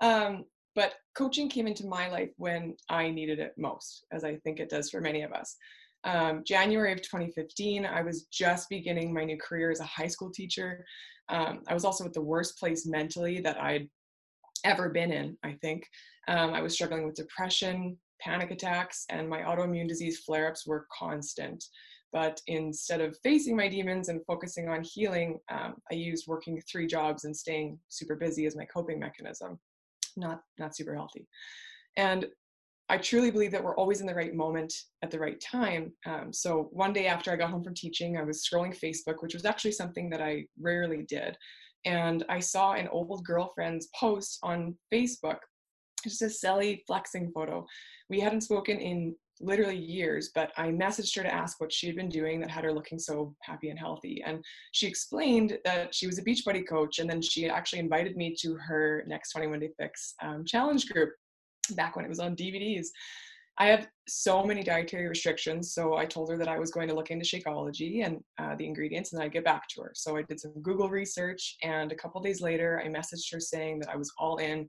Um, 0.00 0.46
but 0.74 0.94
coaching 1.14 1.50
came 1.50 1.66
into 1.66 1.86
my 1.86 2.08
life 2.08 2.30
when 2.38 2.76
I 2.88 3.10
needed 3.10 3.40
it 3.40 3.52
most, 3.58 4.06
as 4.10 4.24
I 4.24 4.36
think 4.36 4.58
it 4.58 4.70
does 4.70 4.88
for 4.88 5.02
many 5.02 5.20
of 5.20 5.34
us. 5.34 5.54
Um, 6.04 6.44
January 6.46 6.92
of 6.92 7.02
2015, 7.02 7.84
I 7.84 8.00
was 8.00 8.22
just 8.32 8.70
beginning 8.70 9.12
my 9.12 9.24
new 9.24 9.36
career 9.36 9.70
as 9.70 9.80
a 9.80 9.84
high 9.84 10.06
school 10.06 10.30
teacher. 10.30 10.86
Um, 11.28 11.60
I 11.68 11.74
was 11.74 11.84
also 11.84 12.06
at 12.06 12.14
the 12.14 12.22
worst 12.22 12.58
place 12.58 12.86
mentally 12.86 13.42
that 13.42 13.60
I'd 13.60 13.86
ever 14.64 14.88
been 14.88 15.12
in, 15.12 15.36
I 15.44 15.58
think. 15.60 15.86
Um, 16.26 16.54
I 16.54 16.62
was 16.62 16.72
struggling 16.72 17.04
with 17.04 17.16
depression, 17.16 17.98
panic 18.20 18.50
attacks, 18.50 19.04
and 19.10 19.28
my 19.28 19.40
autoimmune 19.40 19.88
disease 19.88 20.20
flare 20.20 20.48
ups 20.48 20.66
were 20.66 20.86
constant. 20.96 21.64
But 22.12 22.40
instead 22.46 23.00
of 23.00 23.18
facing 23.22 23.54
my 23.54 23.68
demons 23.68 24.08
and 24.08 24.24
focusing 24.26 24.68
on 24.68 24.82
healing, 24.82 25.38
um, 25.50 25.74
I 25.90 25.94
used 25.94 26.26
working 26.26 26.60
three 26.62 26.86
jobs 26.86 27.24
and 27.24 27.36
staying 27.36 27.78
super 27.88 28.16
busy 28.16 28.46
as 28.46 28.56
my 28.56 28.64
coping 28.64 28.98
mechanism 28.98 29.58
not 30.18 30.42
not 30.58 30.76
super 30.76 30.94
healthy. 30.94 31.26
And 31.96 32.26
i 32.90 32.96
truly 32.96 33.30
believe 33.30 33.52
that 33.52 33.62
we're 33.62 33.76
always 33.76 34.00
in 34.00 34.06
the 34.06 34.14
right 34.14 34.34
moment 34.34 34.72
at 35.02 35.10
the 35.10 35.18
right 35.18 35.40
time. 35.40 35.92
Um, 36.06 36.32
so 36.32 36.68
one 36.72 36.92
day 36.92 37.06
after 37.06 37.30
i 37.30 37.36
got 37.36 37.50
home 37.50 37.64
from 37.64 37.74
teaching 37.74 38.16
i 38.16 38.22
was 38.22 38.46
scrolling 38.46 38.78
facebook 38.78 39.16
which 39.20 39.34
was 39.34 39.44
actually 39.44 39.72
something 39.72 40.10
that 40.10 40.22
i 40.22 40.44
rarely 40.60 41.04
did. 41.08 41.36
And 41.84 42.24
i 42.28 42.40
saw 42.40 42.72
an 42.72 42.88
old 42.88 43.24
girlfriend's 43.24 43.88
post 43.98 44.38
on 44.42 44.74
facebook 44.92 45.38
just 46.08 46.22
a 46.22 46.30
silly 46.30 46.82
flexing 46.86 47.30
photo 47.32 47.66
we 48.08 48.20
hadn't 48.20 48.42
spoken 48.42 48.78
in 48.78 49.14
literally 49.40 49.76
years, 49.76 50.30
but 50.34 50.50
I 50.56 50.68
messaged 50.68 51.14
her 51.16 51.22
to 51.22 51.32
ask 51.32 51.60
what 51.60 51.72
she 51.72 51.86
had 51.86 51.94
been 51.94 52.08
doing 52.08 52.40
that 52.40 52.50
had 52.50 52.64
her 52.64 52.72
looking 52.72 52.98
so 52.98 53.34
happy 53.42 53.68
and 53.68 53.78
healthy. 53.78 54.22
And 54.24 54.44
she 54.72 54.86
explained 54.86 55.58
that 55.64 55.94
she 55.94 56.06
was 56.06 56.18
a 56.18 56.24
Beachbody 56.24 56.66
coach, 56.66 56.98
and 56.98 57.08
then 57.08 57.22
she 57.22 57.48
actually 57.48 57.78
invited 57.78 58.16
me 58.16 58.34
to 58.40 58.56
her 58.56 59.04
next 59.06 59.32
21 59.32 59.60
Day 59.60 59.70
Fix 59.78 60.14
um, 60.22 60.44
challenge 60.44 60.88
group 60.88 61.10
back 61.72 61.94
when 61.94 62.04
it 62.04 62.08
was 62.08 62.18
on 62.18 62.34
DVDs. 62.34 62.86
I 63.60 63.66
have 63.66 63.88
so 64.06 64.44
many 64.44 64.62
dietary 64.62 65.08
restrictions, 65.08 65.74
so 65.74 65.96
I 65.96 66.06
told 66.06 66.30
her 66.30 66.36
that 66.36 66.48
I 66.48 66.58
was 66.58 66.70
going 66.70 66.88
to 66.88 66.94
look 66.94 67.10
into 67.10 67.24
Shakeology 67.24 68.04
and 68.06 68.22
uh, 68.38 68.54
the 68.56 68.64
ingredients, 68.64 69.12
and 69.12 69.22
I'd 69.22 69.32
get 69.32 69.44
back 69.44 69.68
to 69.70 69.82
her. 69.82 69.92
So 69.94 70.16
I 70.16 70.22
did 70.22 70.40
some 70.40 70.52
Google 70.62 70.88
research, 70.88 71.56
and 71.62 71.90
a 71.90 71.96
couple 71.96 72.20
days 72.20 72.40
later, 72.40 72.80
I 72.84 72.88
messaged 72.88 73.32
her 73.32 73.40
saying 73.40 73.80
that 73.80 73.90
I 73.90 73.96
was 73.96 74.12
all 74.16 74.36
in 74.36 74.68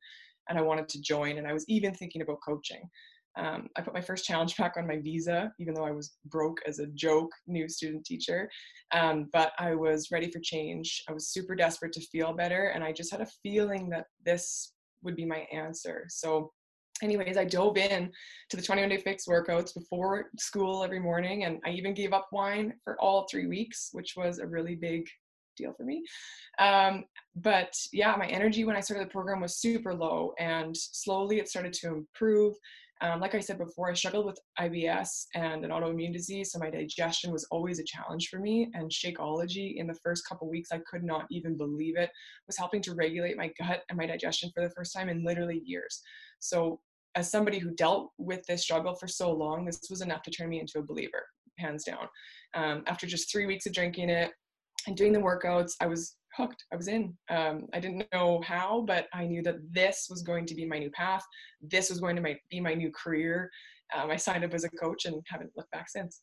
and 0.50 0.58
I 0.58 0.62
wanted 0.62 0.90
to 0.90 1.02
join, 1.02 1.38
and 1.38 1.48
I 1.48 1.54
was 1.54 1.66
even 1.68 1.94
thinking 1.94 2.22
about 2.22 2.40
coaching. 2.46 2.82
Um, 3.38 3.70
I 3.78 3.82
put 3.82 3.94
my 3.94 4.02
first 4.02 4.26
challenge 4.26 4.56
pack 4.58 4.76
on 4.78 4.88
my 4.88 5.00
visa, 5.00 5.52
even 5.60 5.74
though 5.74 5.86
I 5.86 5.92
was 5.92 6.18
broke 6.26 6.60
as 6.68 6.80
a 6.80 6.88
joke 6.88 7.32
new 7.48 7.70
student 7.70 8.06
teacher. 8.06 8.50
Um, 8.94 9.30
but 9.32 9.54
I 9.60 9.76
was 9.76 10.10
ready 10.12 10.32
for 10.32 10.40
change. 10.40 11.04
I 11.08 11.14
was 11.14 11.30
super 11.30 11.56
desperate 11.56 11.94
to 11.94 12.02
feel 12.08 12.34
better, 12.34 12.68
and 12.68 12.84
I 12.84 12.92
just 12.92 13.12
had 13.12 13.22
a 13.22 13.28
feeling 13.44 13.90
that 13.90 14.06
this 14.26 14.74
would 15.04 15.16
be 15.16 15.26
my 15.26 15.48
answer. 15.54 16.06
So, 16.10 16.52
anyways, 17.02 17.38
I 17.38 17.46
dove 17.46 17.78
in 17.78 18.12
to 18.50 18.58
the 18.58 18.64
21 18.64 18.90
day 18.90 18.98
fix 18.98 19.26
workouts 19.28 19.74
before 19.74 20.26
school 20.38 20.84
every 20.84 21.00
morning, 21.00 21.46
and 21.46 21.60
I 21.66 21.70
even 21.70 21.94
gave 21.94 22.14
up 22.14 22.28
wine 22.32 22.74
for 22.84 23.00
all 23.00 23.28
three 23.30 23.48
weeks, 23.48 23.90
which 23.94 24.16
was 24.18 24.40
a 24.40 24.48
really 24.48 24.76
big 24.76 25.06
deal 25.60 25.74
for 25.74 25.84
me. 25.84 26.04
Um, 26.58 27.04
but 27.36 27.74
yeah, 27.94 28.16
my 28.16 28.28
energy 28.28 28.64
when 28.64 28.76
I 28.76 28.80
started 28.80 29.08
the 29.08 29.12
program 29.12 29.42
was 29.42 29.58
super 29.58 29.94
low, 29.94 30.34
and 30.40 30.76
slowly 30.76 31.40
it 31.40 31.50
started 31.50 31.74
to 31.74 31.88
improve. 31.90 32.56
Um, 33.02 33.22
like 33.22 33.34
I 33.34 33.40
said 33.40 33.58
before, 33.58 33.90
I 33.90 33.94
struggled 33.94 34.26
with 34.26 34.40
IBS 34.60 35.28
and 35.34 35.64
an 35.64 35.72
autoimmune 35.72 36.12
disease, 36.12 36.52
so 36.52 36.60
my 36.60 36.70
digestion 36.70 37.32
was 37.32 37.48
always 37.50 37.80
a 37.80 37.84
challenge 37.86 38.28
for 38.28 38.40
me. 38.40 38.70
And 38.74 38.92
Shakeology, 38.92 39.78
in 39.78 39.88
the 39.88 39.98
first 40.04 40.28
couple 40.28 40.50
weeks, 40.50 40.70
I 40.74 40.82
could 40.90 41.04
not 41.04 41.26
even 41.32 41.56
believe 41.56 41.98
it, 41.98 42.10
was 42.46 42.58
helping 42.58 42.82
to 42.84 42.96
regulate 42.96 43.38
my 43.38 43.52
gut 43.58 43.84
and 43.88 43.98
my 43.98 44.06
digestion 44.06 44.52
for 44.54 44.62
the 44.62 44.72
first 44.72 44.94
time 44.94 45.08
in 45.08 45.24
literally 45.24 45.62
years. 45.64 46.02
So, 46.40 46.82
as 47.16 47.32
somebody 47.32 47.58
who 47.58 47.72
dealt 47.72 48.12
with 48.18 48.46
this 48.48 48.64
struggle 48.64 48.96
for 48.96 49.08
so 49.08 49.32
long, 49.32 49.66
this 49.66 49.80
was 49.90 50.02
enough 50.02 50.22
to 50.24 50.32
turn 50.32 50.50
me 50.50 50.60
into 50.60 50.80
a 50.80 50.84
believer, 50.84 51.26
hands 51.58 51.84
down. 51.84 52.08
Um, 52.54 52.84
after 52.86 53.08
just 53.08 53.32
three 53.32 53.46
weeks 53.46 53.66
of 53.66 53.74
drinking 53.74 54.10
it 54.10 54.32
and 54.88 54.96
doing 54.96 55.14
the 55.14 55.20
workouts, 55.20 55.74
I 55.82 55.88
was 55.88 56.16
hooked. 56.36 56.64
I 56.72 56.76
was 56.76 56.88
in. 56.88 57.16
Um, 57.30 57.68
I 57.74 57.80
didn't 57.80 58.06
know 58.14 58.42
how, 58.46 58.84
but 58.88 59.08
I 59.14 59.26
knew 59.26 59.42
that 59.44 59.58
this 59.72 60.08
was 60.10 60.22
going 60.22 60.46
to 60.48 60.56
be 60.56 60.66
my 60.66 60.80
new 60.80 60.92
path. 60.92 61.26
This 61.62 61.90
was 61.90 62.00
going 62.00 62.16
to 62.16 62.22
my, 62.22 62.38
be 62.50 62.60
my 62.60 62.74
new 62.74 62.92
career. 62.92 63.50
Um, 63.96 64.10
I 64.12 64.16
signed 64.16 64.44
up 64.44 64.54
as 64.54 64.64
a 64.64 64.70
coach 64.70 65.06
and 65.06 65.22
haven't 65.28 65.52
looked 65.58 65.72
back 65.72 65.90
since. 65.90 66.22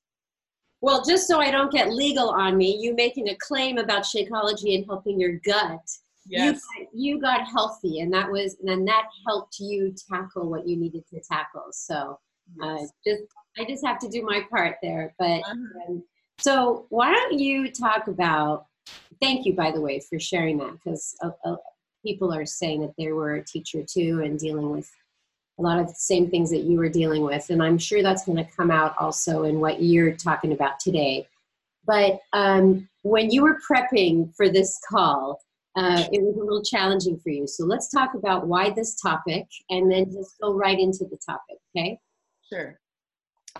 Well, 0.81 1.05
just 1.05 1.27
so 1.27 1.41
I 1.41 1.51
don't 1.51 1.73
get 1.73 1.91
legal 1.91 2.31
on 2.31 2.57
me, 2.57 2.77
you 2.81 2.95
making 2.95 3.29
a 3.29 3.37
claim 3.37 3.79
about 3.79 4.03
Shakeology 4.03 4.77
and 4.77 4.85
helping 4.87 5.19
your 5.19 5.39
gut. 5.45 5.81
Yes. 6.29 6.61
You, 6.79 7.15
you 7.15 7.21
got 7.21 7.47
healthy, 7.49 8.01
and 8.01 8.13
that 8.13 8.31
was, 8.31 8.57
and 8.61 8.69
then 8.69 8.85
that 8.85 9.05
helped 9.27 9.59
you 9.59 9.95
tackle 10.11 10.51
what 10.51 10.67
you 10.67 10.77
needed 10.77 11.05
to 11.13 11.21
tackle. 11.21 11.69
So, 11.71 12.19
uh, 12.63 12.79
just 13.07 13.23
I 13.59 13.65
just 13.65 13.85
have 13.87 13.99
to 14.01 14.09
do 14.09 14.23
my 14.23 14.43
part 14.51 14.77
there. 14.83 15.15
But 15.19 15.41
uh-huh. 15.41 15.89
um, 15.89 16.05
so, 16.39 16.87
why 16.91 17.13
don't 17.13 17.39
you 17.39 17.71
talk 17.71 18.09
about 18.09 18.67
thank 19.21 19.47
you, 19.47 19.55
by 19.55 19.71
the 19.71 19.81
way, 19.81 20.01
for 20.01 20.19
sharing 20.19 20.59
that 20.59 20.73
because 20.73 21.17
uh, 21.23 21.31
uh, 21.45 21.57
people 22.05 22.33
are 22.33 22.47
saying 22.47 22.81
that 22.83 22.95
they 22.99 23.13
were 23.13 23.37
a 23.37 23.45
teacher 23.45 23.83
too 23.83 24.23
and 24.25 24.39
dealing 24.39 24.71
with 24.71 24.91
a 25.59 25.63
lot 25.63 25.79
of 25.79 25.89
the 25.89 25.95
same 25.95 26.29
things 26.31 26.51
that 26.51 26.65
you 26.65 26.77
were 26.77 26.89
dealing 26.89 27.23
with. 27.23 27.49
And 27.51 27.63
I'm 27.63 27.79
sure 27.79 28.03
that's 28.03 28.25
going 28.25 28.37
to 28.37 28.51
come 28.57 28.71
out 28.71 28.95
also 28.99 29.45
in 29.45 29.61
what 29.61 29.83
you're 29.83 30.13
talking 30.13 30.53
about 30.53 30.79
today. 30.79 31.27
But 31.87 32.21
um, 32.33 32.89
when 33.03 33.31
you 33.31 33.43
were 33.43 33.59
prepping 33.69 34.35
for 34.35 34.49
this 34.49 34.79
call, 34.89 35.41
uh, 35.77 36.05
it 36.13 36.23
was 36.23 36.37
a 36.37 36.41
little 36.41 36.63
challenging 36.63 37.19
for 37.19 37.31
you. 37.31 37.47
So 37.47 37.65
let's 37.65 37.91
talk 37.91 38.15
about 38.15 38.47
why 38.47 38.71
this 38.71 39.01
topic 39.01 39.47
and 39.71 39.91
then 39.91 40.11
just 40.13 40.37
go 40.41 40.55
right 40.55 40.79
into 40.79 41.05
the 41.05 41.19
topic, 41.25 41.59
okay? 41.77 41.99
Sure. 42.53 42.79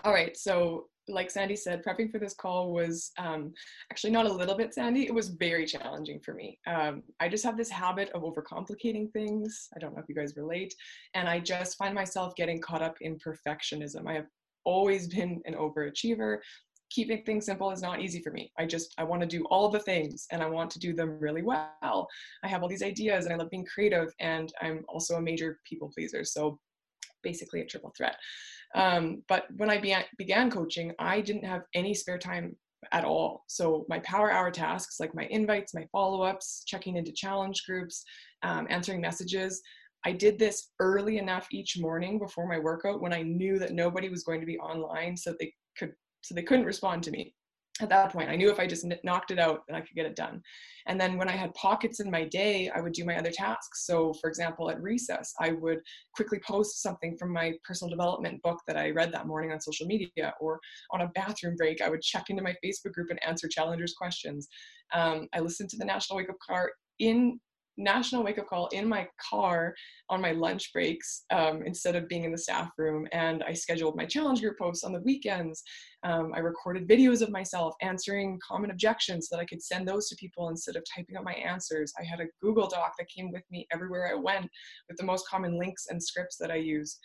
All 0.03 0.13
right. 0.13 0.35
So 0.35 0.87
like 1.07 1.31
Sandy 1.31 1.55
said, 1.55 1.83
prepping 1.83 2.11
for 2.11 2.19
this 2.19 2.33
call 2.33 2.73
was 2.73 3.11
um, 3.17 3.53
actually 3.91 4.11
not 4.11 4.25
a 4.25 4.31
little 4.31 4.55
bit 4.55 4.73
Sandy. 4.73 5.05
It 5.05 5.13
was 5.13 5.29
very 5.29 5.65
challenging 5.65 6.19
for 6.19 6.33
me. 6.33 6.59
Um, 6.67 7.03
I 7.19 7.29
just 7.29 7.43
have 7.43 7.57
this 7.57 7.69
habit 7.69 8.09
of 8.09 8.23
overcomplicating 8.23 9.11
things. 9.11 9.69
I 9.75 9.79
don't 9.79 9.95
know 9.95 10.01
if 10.01 10.09
you 10.09 10.15
guys 10.15 10.35
relate. 10.35 10.73
And 11.13 11.27
I 11.27 11.39
just 11.39 11.77
find 11.77 11.95
myself 11.95 12.35
getting 12.35 12.61
caught 12.61 12.81
up 12.81 12.97
in 13.01 13.17
perfectionism. 13.17 14.07
I 14.07 14.13
have 14.13 14.27
always 14.65 15.07
been 15.07 15.41
an 15.45 15.53
overachiever. 15.53 16.39
Keeping 16.89 17.23
things 17.23 17.45
simple 17.45 17.71
is 17.71 17.81
not 17.81 18.01
easy 18.01 18.21
for 18.21 18.31
me. 18.31 18.51
I 18.57 18.65
just, 18.65 18.93
I 18.97 19.03
want 19.03 19.21
to 19.21 19.27
do 19.27 19.43
all 19.45 19.69
the 19.69 19.79
things 19.79 20.25
and 20.31 20.41
I 20.41 20.47
want 20.47 20.71
to 20.71 20.79
do 20.79 20.93
them 20.93 21.19
really 21.19 21.41
well. 21.41 22.07
I 22.43 22.47
have 22.47 22.63
all 22.63 22.69
these 22.69 22.83
ideas 22.83 23.25
and 23.25 23.33
I 23.33 23.37
love 23.37 23.49
being 23.49 23.65
creative 23.65 24.13
and 24.19 24.53
I'm 24.61 24.85
also 24.87 25.15
a 25.15 25.21
major 25.21 25.59
people 25.65 25.91
pleaser. 25.93 26.23
So 26.23 26.59
basically 27.23 27.61
a 27.61 27.65
triple 27.65 27.93
threat. 27.97 28.15
Um, 28.75 29.23
but 29.27 29.45
when 29.55 29.69
I 29.69 29.79
began, 29.79 30.03
began 30.17 30.51
coaching, 30.51 30.93
I 30.99 31.21
didn't 31.21 31.45
have 31.45 31.63
any 31.73 31.93
spare 31.93 32.17
time 32.17 32.55
at 32.91 33.05
all. 33.05 33.43
So 33.47 33.85
my 33.89 33.99
power 33.99 34.31
hour 34.31 34.51
tasks, 34.51 34.99
like 34.99 35.15
my 35.15 35.25
invites, 35.29 35.73
my 35.73 35.87
follow-ups, 35.91 36.63
checking 36.65 36.97
into 36.97 37.11
challenge 37.11 37.63
groups, 37.65 38.03
um, 38.43 38.67
answering 38.69 39.01
messages, 39.01 39.61
I 40.05 40.11
did 40.11 40.37
this 40.37 40.69
early 40.79 41.17
enough 41.17 41.47
each 41.51 41.79
morning 41.79 42.19
before 42.19 42.47
my 42.47 42.59
workout 42.59 43.01
when 43.01 43.13
I 43.13 43.23
knew 43.23 43.57
that 43.59 43.73
nobody 43.73 44.09
was 44.09 44.23
going 44.23 44.39
to 44.39 44.45
be 44.45 44.57
online, 44.59 45.17
so 45.17 45.33
they 45.39 45.53
could 45.77 45.93
so 46.21 46.35
they 46.35 46.43
couldn't 46.43 46.65
respond 46.65 47.03
to 47.03 47.11
me. 47.11 47.33
At 47.81 47.89
that 47.89 48.11
point. 48.11 48.29
I 48.29 48.35
knew 48.35 48.49
if 48.49 48.59
I 48.59 48.67
just 48.67 48.85
knocked 49.03 49.31
it 49.31 49.39
out, 49.39 49.61
then 49.67 49.75
I 49.75 49.81
could 49.81 49.95
get 49.95 50.05
it 50.05 50.15
done. 50.15 50.41
And 50.87 50.99
then 50.99 51.17
when 51.17 51.27
I 51.27 51.33
had 51.33 51.53
pockets 51.53 51.99
in 51.99 52.09
my 52.09 52.23
day, 52.23 52.69
I 52.69 52.79
would 52.79 52.93
do 52.93 53.05
my 53.05 53.17
other 53.17 53.31
tasks. 53.31 53.85
So, 53.85 54.13
for 54.21 54.29
example, 54.29 54.69
at 54.69 54.81
recess, 54.81 55.33
I 55.39 55.51
would 55.51 55.79
quickly 56.13 56.39
post 56.39 56.81
something 56.81 57.17
from 57.17 57.33
my 57.33 57.53
personal 57.63 57.89
development 57.89 58.41
book 58.41 58.59
that 58.67 58.77
I 58.77 58.91
read 58.91 59.11
that 59.13 59.27
morning 59.27 59.51
on 59.51 59.59
social 59.59 59.85
media, 59.85 60.33
or 60.39 60.59
on 60.91 61.01
a 61.01 61.07
bathroom 61.09 61.55
break, 61.55 61.81
I 61.81 61.89
would 61.89 62.01
check 62.01 62.29
into 62.29 62.43
my 62.43 62.55
Facebook 62.63 62.93
group 62.93 63.09
and 63.09 63.23
answer 63.23 63.47
challengers' 63.47 63.95
questions. 63.97 64.47
Um, 64.93 65.27
I 65.33 65.39
listened 65.39 65.69
to 65.71 65.77
the 65.77 65.85
National 65.85 66.17
Wake 66.17 66.29
Up 66.29 66.37
Call 66.45 66.67
in 66.99 67.39
national 67.77 68.23
wake 68.23 68.39
up 68.39 68.47
call 68.47 68.67
in 68.67 68.87
my 68.87 69.07
car 69.29 69.73
on 70.09 70.21
my 70.21 70.31
lunch 70.31 70.73
breaks 70.73 71.25
um, 71.31 71.61
instead 71.63 71.95
of 71.95 72.07
being 72.07 72.23
in 72.23 72.31
the 72.31 72.37
staff 72.37 72.71
room. 72.77 73.07
And 73.11 73.43
I 73.43 73.53
scheduled 73.53 73.95
my 73.95 74.05
challenge 74.05 74.41
group 74.41 74.57
posts 74.57 74.83
on 74.83 74.93
the 74.93 75.01
weekends. 75.01 75.63
Um, 76.03 76.31
I 76.35 76.39
recorded 76.39 76.87
videos 76.87 77.21
of 77.21 77.29
myself 77.29 77.75
answering 77.81 78.39
common 78.45 78.71
objections 78.71 79.27
so 79.27 79.35
that 79.35 79.41
I 79.41 79.45
could 79.45 79.61
send 79.61 79.87
those 79.87 80.09
to 80.09 80.15
people 80.15 80.49
instead 80.49 80.75
of 80.75 80.83
typing 80.93 81.17
up 81.17 81.23
my 81.23 81.33
answers. 81.33 81.93
I 81.99 82.03
had 82.03 82.19
a 82.19 82.27
Google 82.41 82.67
Doc 82.67 82.93
that 82.97 83.09
came 83.09 83.31
with 83.31 83.43
me 83.51 83.67
everywhere 83.71 84.09
I 84.11 84.15
went 84.15 84.49
with 84.89 84.97
the 84.97 85.05
most 85.05 85.27
common 85.27 85.57
links 85.57 85.87
and 85.89 86.01
scripts 86.01 86.37
that 86.37 86.51
I 86.51 86.55
use. 86.55 86.97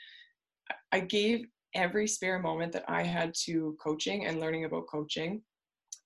I 0.93 1.00
gave 1.00 1.47
every 1.75 2.07
spare 2.07 2.38
moment 2.38 2.73
that 2.73 2.85
I 2.88 3.02
had 3.02 3.35
to 3.45 3.76
coaching 3.83 4.26
and 4.26 4.41
learning 4.41 4.64
about 4.64 4.87
coaching. 4.91 5.43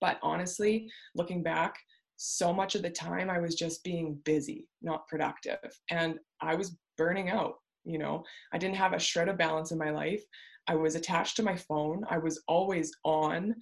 But 0.01 0.19
honestly, 0.23 0.89
looking 1.15 1.43
back, 1.43 1.75
so 2.17 2.53
much 2.53 2.75
of 2.75 2.83
the 2.83 2.91
time 2.91 3.31
I 3.31 3.39
was 3.39 3.55
just 3.55 3.85
being 3.85 4.19
busy, 4.25 4.67
not 4.83 5.07
productive. 5.09 5.59
And 5.91 6.19
I 6.41 6.55
was 6.55 6.77
burning 6.97 7.31
out. 7.31 7.55
You 7.85 7.99
know, 7.99 8.25
I 8.53 8.59
didn't 8.59 8.77
have 8.77 8.95
a 8.95 8.99
shred 8.99 9.29
of 9.29 9.39
balance 9.39 9.71
in 9.71 9.79
my 9.79 9.91
life. 9.91 10.23
I 10.67 10.75
was 10.75 10.97
attached 10.97 11.37
to 11.37 11.43
my 11.45 11.57
phone. 11.57 12.05
I 12.11 12.19
was 12.19 12.43
always 12.49 12.91
on. 13.05 13.55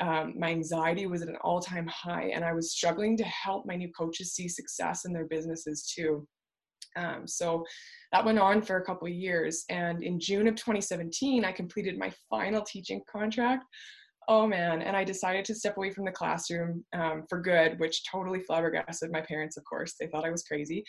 Um, 0.00 0.34
my 0.38 0.50
anxiety 0.50 1.06
was 1.06 1.22
at 1.22 1.28
an 1.28 1.36
all 1.42 1.60
time 1.60 1.86
high, 1.86 2.30
and 2.34 2.44
I 2.44 2.52
was 2.52 2.72
struggling 2.72 3.16
to 3.18 3.24
help 3.24 3.66
my 3.66 3.76
new 3.76 3.90
coaches 3.92 4.34
see 4.34 4.48
success 4.48 5.04
in 5.04 5.12
their 5.12 5.26
businesses 5.26 5.92
too. 5.94 6.26
Um, 6.96 7.26
so 7.26 7.64
that 8.12 8.24
went 8.24 8.38
on 8.38 8.62
for 8.62 8.76
a 8.76 8.84
couple 8.84 9.06
of 9.06 9.12
years. 9.12 9.64
And 9.68 10.02
in 10.02 10.18
June 10.18 10.48
of 10.48 10.54
2017, 10.54 11.44
I 11.44 11.52
completed 11.52 11.98
my 11.98 12.10
final 12.30 12.62
teaching 12.62 13.02
contract 13.10 13.64
oh 14.28 14.46
man. 14.46 14.82
And 14.82 14.96
i 14.96 15.04
decided 15.04 15.44
to 15.46 15.54
step 15.54 15.76
away 15.76 15.90
from 15.90 16.04
the 16.04 16.12
classroom 16.12 16.84
um, 16.92 17.24
for 17.28 17.40
good 17.40 17.78
which 17.78 18.04
totally 18.10 18.40
flabbergasted 18.40 19.10
my 19.10 19.20
parents 19.22 19.56
of 19.56 19.64
course. 19.64 19.94
They 19.98 20.06
thought 20.06 20.24
i 20.24 20.30
was 20.30 20.42
crazy. 20.42 20.84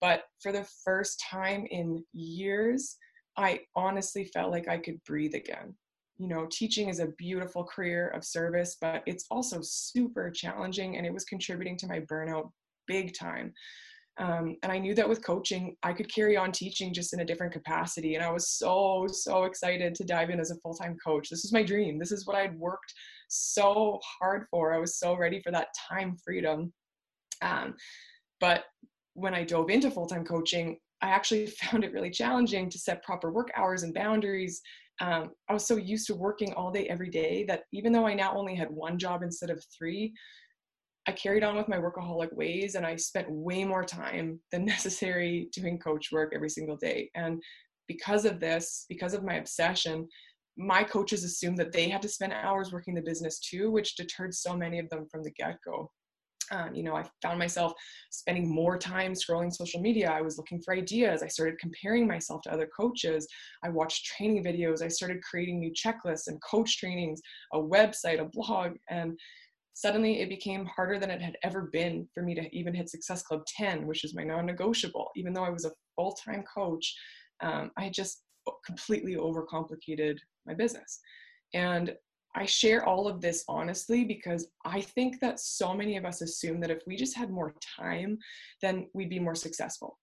But 0.00 0.22
for 0.42 0.52
the 0.52 0.66
first 0.84 1.22
time 1.30 1.66
in 1.70 2.04
years 2.12 2.96
i 3.36 3.60
honestly 3.76 4.24
felt 4.24 4.50
like 4.50 4.68
i 4.68 4.78
could 4.78 5.02
breathe 5.04 5.34
again. 5.34 5.74
You 6.18 6.28
know 6.28 6.46
teaching 6.50 6.88
is 6.88 7.00
a 7.00 7.12
beautiful 7.18 7.64
career 7.64 8.08
of 8.08 8.24
service 8.24 8.76
but 8.80 9.02
it's 9.06 9.26
also 9.30 9.60
super 9.62 10.30
challenging 10.30 10.96
and 10.96 11.06
it 11.06 11.12
was 11.12 11.24
contributing 11.24 11.76
to 11.78 11.86
my 11.86 12.00
burnout 12.00 12.50
big 12.86 13.14
time 13.16 13.52
um, 14.18 14.56
and 14.62 14.70
I 14.70 14.78
knew 14.78 14.94
that 14.94 15.08
with 15.08 15.24
coaching, 15.24 15.74
I 15.82 15.92
could 15.92 16.12
carry 16.12 16.36
on 16.36 16.52
teaching 16.52 16.92
just 16.92 17.14
in 17.14 17.20
a 17.20 17.24
different 17.24 17.52
capacity. 17.52 18.14
And 18.14 18.22
I 18.22 18.30
was 18.30 18.50
so, 18.50 19.06
so 19.10 19.44
excited 19.44 19.94
to 19.94 20.04
dive 20.04 20.30
in 20.30 20.38
as 20.38 20.50
a 20.50 20.56
full 20.56 20.74
time 20.74 20.96
coach. 21.04 21.30
This 21.30 21.42
was 21.42 21.52
my 21.52 21.62
dream. 21.62 21.98
This 21.98 22.12
is 22.12 22.26
what 22.26 22.36
I'd 22.36 22.58
worked 22.58 22.92
so 23.28 23.98
hard 24.20 24.44
for. 24.50 24.74
I 24.74 24.78
was 24.78 24.98
so 24.98 25.16
ready 25.16 25.40
for 25.40 25.50
that 25.52 25.68
time 25.88 26.16
freedom. 26.22 26.72
Um, 27.40 27.74
but 28.38 28.64
when 29.14 29.34
I 29.34 29.44
dove 29.44 29.70
into 29.70 29.90
full 29.90 30.06
time 30.06 30.24
coaching, 30.24 30.78
I 31.00 31.08
actually 31.08 31.46
found 31.62 31.82
it 31.82 31.92
really 31.92 32.10
challenging 32.10 32.68
to 32.68 32.78
set 32.78 33.02
proper 33.02 33.32
work 33.32 33.50
hours 33.56 33.82
and 33.82 33.94
boundaries. 33.94 34.60
Um, 35.00 35.30
I 35.48 35.54
was 35.54 35.66
so 35.66 35.76
used 35.76 36.06
to 36.08 36.14
working 36.14 36.52
all 36.52 36.70
day, 36.70 36.86
every 36.88 37.08
day 37.08 37.44
that 37.48 37.62
even 37.72 37.92
though 37.92 38.06
I 38.06 38.12
now 38.12 38.36
only 38.36 38.54
had 38.54 38.70
one 38.70 38.98
job 38.98 39.22
instead 39.22 39.48
of 39.48 39.64
three, 39.76 40.12
I 41.06 41.12
carried 41.12 41.42
on 41.42 41.56
with 41.56 41.68
my 41.68 41.78
workaholic 41.78 42.32
ways 42.34 42.74
and 42.74 42.86
I 42.86 42.96
spent 42.96 43.30
way 43.30 43.64
more 43.64 43.84
time 43.84 44.40
than 44.50 44.64
necessary 44.66 45.48
doing 45.52 45.78
coach 45.78 46.10
work 46.12 46.32
every 46.34 46.50
single 46.50 46.76
day. 46.76 47.10
And 47.14 47.42
because 47.88 48.24
of 48.24 48.40
this, 48.40 48.86
because 48.88 49.14
of 49.14 49.24
my 49.24 49.34
obsession, 49.34 50.08
my 50.56 50.84
coaches 50.84 51.24
assumed 51.24 51.58
that 51.58 51.72
they 51.72 51.88
had 51.88 52.02
to 52.02 52.08
spend 52.08 52.32
hours 52.32 52.72
working 52.72 52.94
the 52.94 53.02
business 53.02 53.38
too, 53.40 53.70
which 53.70 53.96
deterred 53.96 54.34
so 54.34 54.56
many 54.56 54.78
of 54.78 54.88
them 54.90 55.06
from 55.10 55.22
the 55.22 55.32
get 55.32 55.58
go. 55.64 55.90
Um, 56.50 56.74
you 56.74 56.82
know, 56.82 56.94
I 56.94 57.04
found 57.22 57.38
myself 57.38 57.72
spending 58.10 58.52
more 58.52 58.76
time 58.76 59.14
scrolling 59.14 59.52
social 59.52 59.80
media. 59.80 60.10
I 60.10 60.20
was 60.20 60.36
looking 60.36 60.60
for 60.60 60.74
ideas. 60.74 61.22
I 61.22 61.28
started 61.28 61.58
comparing 61.58 62.06
myself 62.06 62.42
to 62.42 62.52
other 62.52 62.68
coaches. 62.76 63.26
I 63.64 63.70
watched 63.70 64.04
training 64.04 64.44
videos. 64.44 64.82
I 64.82 64.88
started 64.88 65.22
creating 65.22 65.60
new 65.60 65.72
checklists 65.72 66.26
and 66.26 66.42
coach 66.42 66.78
trainings, 66.78 67.22
a 67.54 67.58
website, 67.58 68.20
a 68.20 68.24
blog. 68.24 68.72
And 68.90 69.18
suddenly 69.74 70.20
it 70.20 70.28
became 70.28 70.66
harder 70.66 70.98
than 70.98 71.10
it 71.10 71.22
had 71.22 71.36
ever 71.42 71.68
been 71.72 72.08
for 72.14 72.22
me 72.22 72.34
to 72.34 72.54
even 72.56 72.74
hit 72.74 72.90
Success 72.90 73.22
Club 73.22 73.42
10, 73.46 73.86
which 73.86 74.04
is 74.04 74.14
my 74.14 74.24
non 74.24 74.46
negotiable. 74.46 75.10
Even 75.16 75.32
though 75.32 75.44
I 75.44 75.50
was 75.50 75.64
a 75.64 75.72
full 75.96 76.12
time 76.12 76.44
coach, 76.52 76.94
um, 77.42 77.70
I 77.76 77.88
just 77.88 78.22
completely 78.66 79.16
overcomplicated 79.16 80.18
my 80.46 80.54
business. 80.54 81.00
And 81.54 81.94
I 82.34 82.46
share 82.46 82.86
all 82.86 83.06
of 83.06 83.20
this 83.20 83.44
honestly 83.48 84.04
because 84.04 84.48
I 84.64 84.80
think 84.80 85.20
that 85.20 85.38
so 85.38 85.74
many 85.74 85.96
of 85.96 86.04
us 86.04 86.22
assume 86.22 86.60
that 86.60 86.70
if 86.70 86.82
we 86.86 86.96
just 86.96 87.16
had 87.16 87.30
more 87.30 87.54
time, 87.78 88.18
then 88.62 88.88
we'd 88.94 89.10
be 89.10 89.18
more 89.18 89.34
successful. 89.34 89.98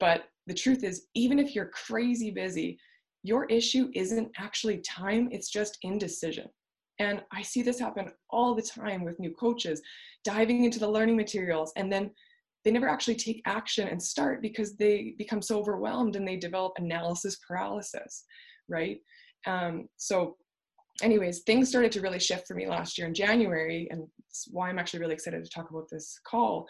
But 0.00 0.24
the 0.46 0.54
truth 0.54 0.82
is, 0.82 1.06
even 1.14 1.38
if 1.38 1.54
you're 1.54 1.70
crazy 1.70 2.30
busy, 2.30 2.78
your 3.22 3.44
issue 3.46 3.90
isn't 3.94 4.30
actually 4.38 4.78
time, 4.78 5.28
it's 5.30 5.50
just 5.50 5.76
indecision. 5.82 6.48
And 6.98 7.22
I 7.32 7.42
see 7.42 7.62
this 7.62 7.78
happen 7.78 8.10
all 8.30 8.54
the 8.54 8.62
time 8.62 9.04
with 9.04 9.20
new 9.20 9.32
coaches 9.32 9.80
diving 10.24 10.64
into 10.64 10.78
the 10.78 10.88
learning 10.88 11.16
materials 11.16 11.72
and 11.76 11.92
then 11.92 12.10
they 12.64 12.70
never 12.70 12.88
actually 12.88 13.14
take 13.14 13.42
action 13.46 13.88
and 13.88 14.02
start 14.02 14.42
because 14.42 14.76
they 14.76 15.14
become 15.16 15.40
so 15.40 15.58
overwhelmed 15.58 16.16
and 16.16 16.26
they 16.26 16.36
develop 16.36 16.72
analysis 16.76 17.38
paralysis, 17.46 18.24
right? 18.68 18.98
Um, 19.46 19.88
so, 19.96 20.36
anyways, 21.02 21.40
things 21.40 21.68
started 21.68 21.92
to 21.92 22.00
really 22.00 22.18
shift 22.18 22.46
for 22.46 22.54
me 22.54 22.68
last 22.68 22.98
year 22.98 23.06
in 23.06 23.14
January, 23.14 23.88
and 23.90 24.06
why 24.50 24.68
I'm 24.68 24.78
actually 24.78 25.00
really 25.00 25.14
excited 25.14 25.44
to 25.44 25.50
talk 25.50 25.70
about 25.70 25.88
this 25.90 26.18
call. 26.26 26.66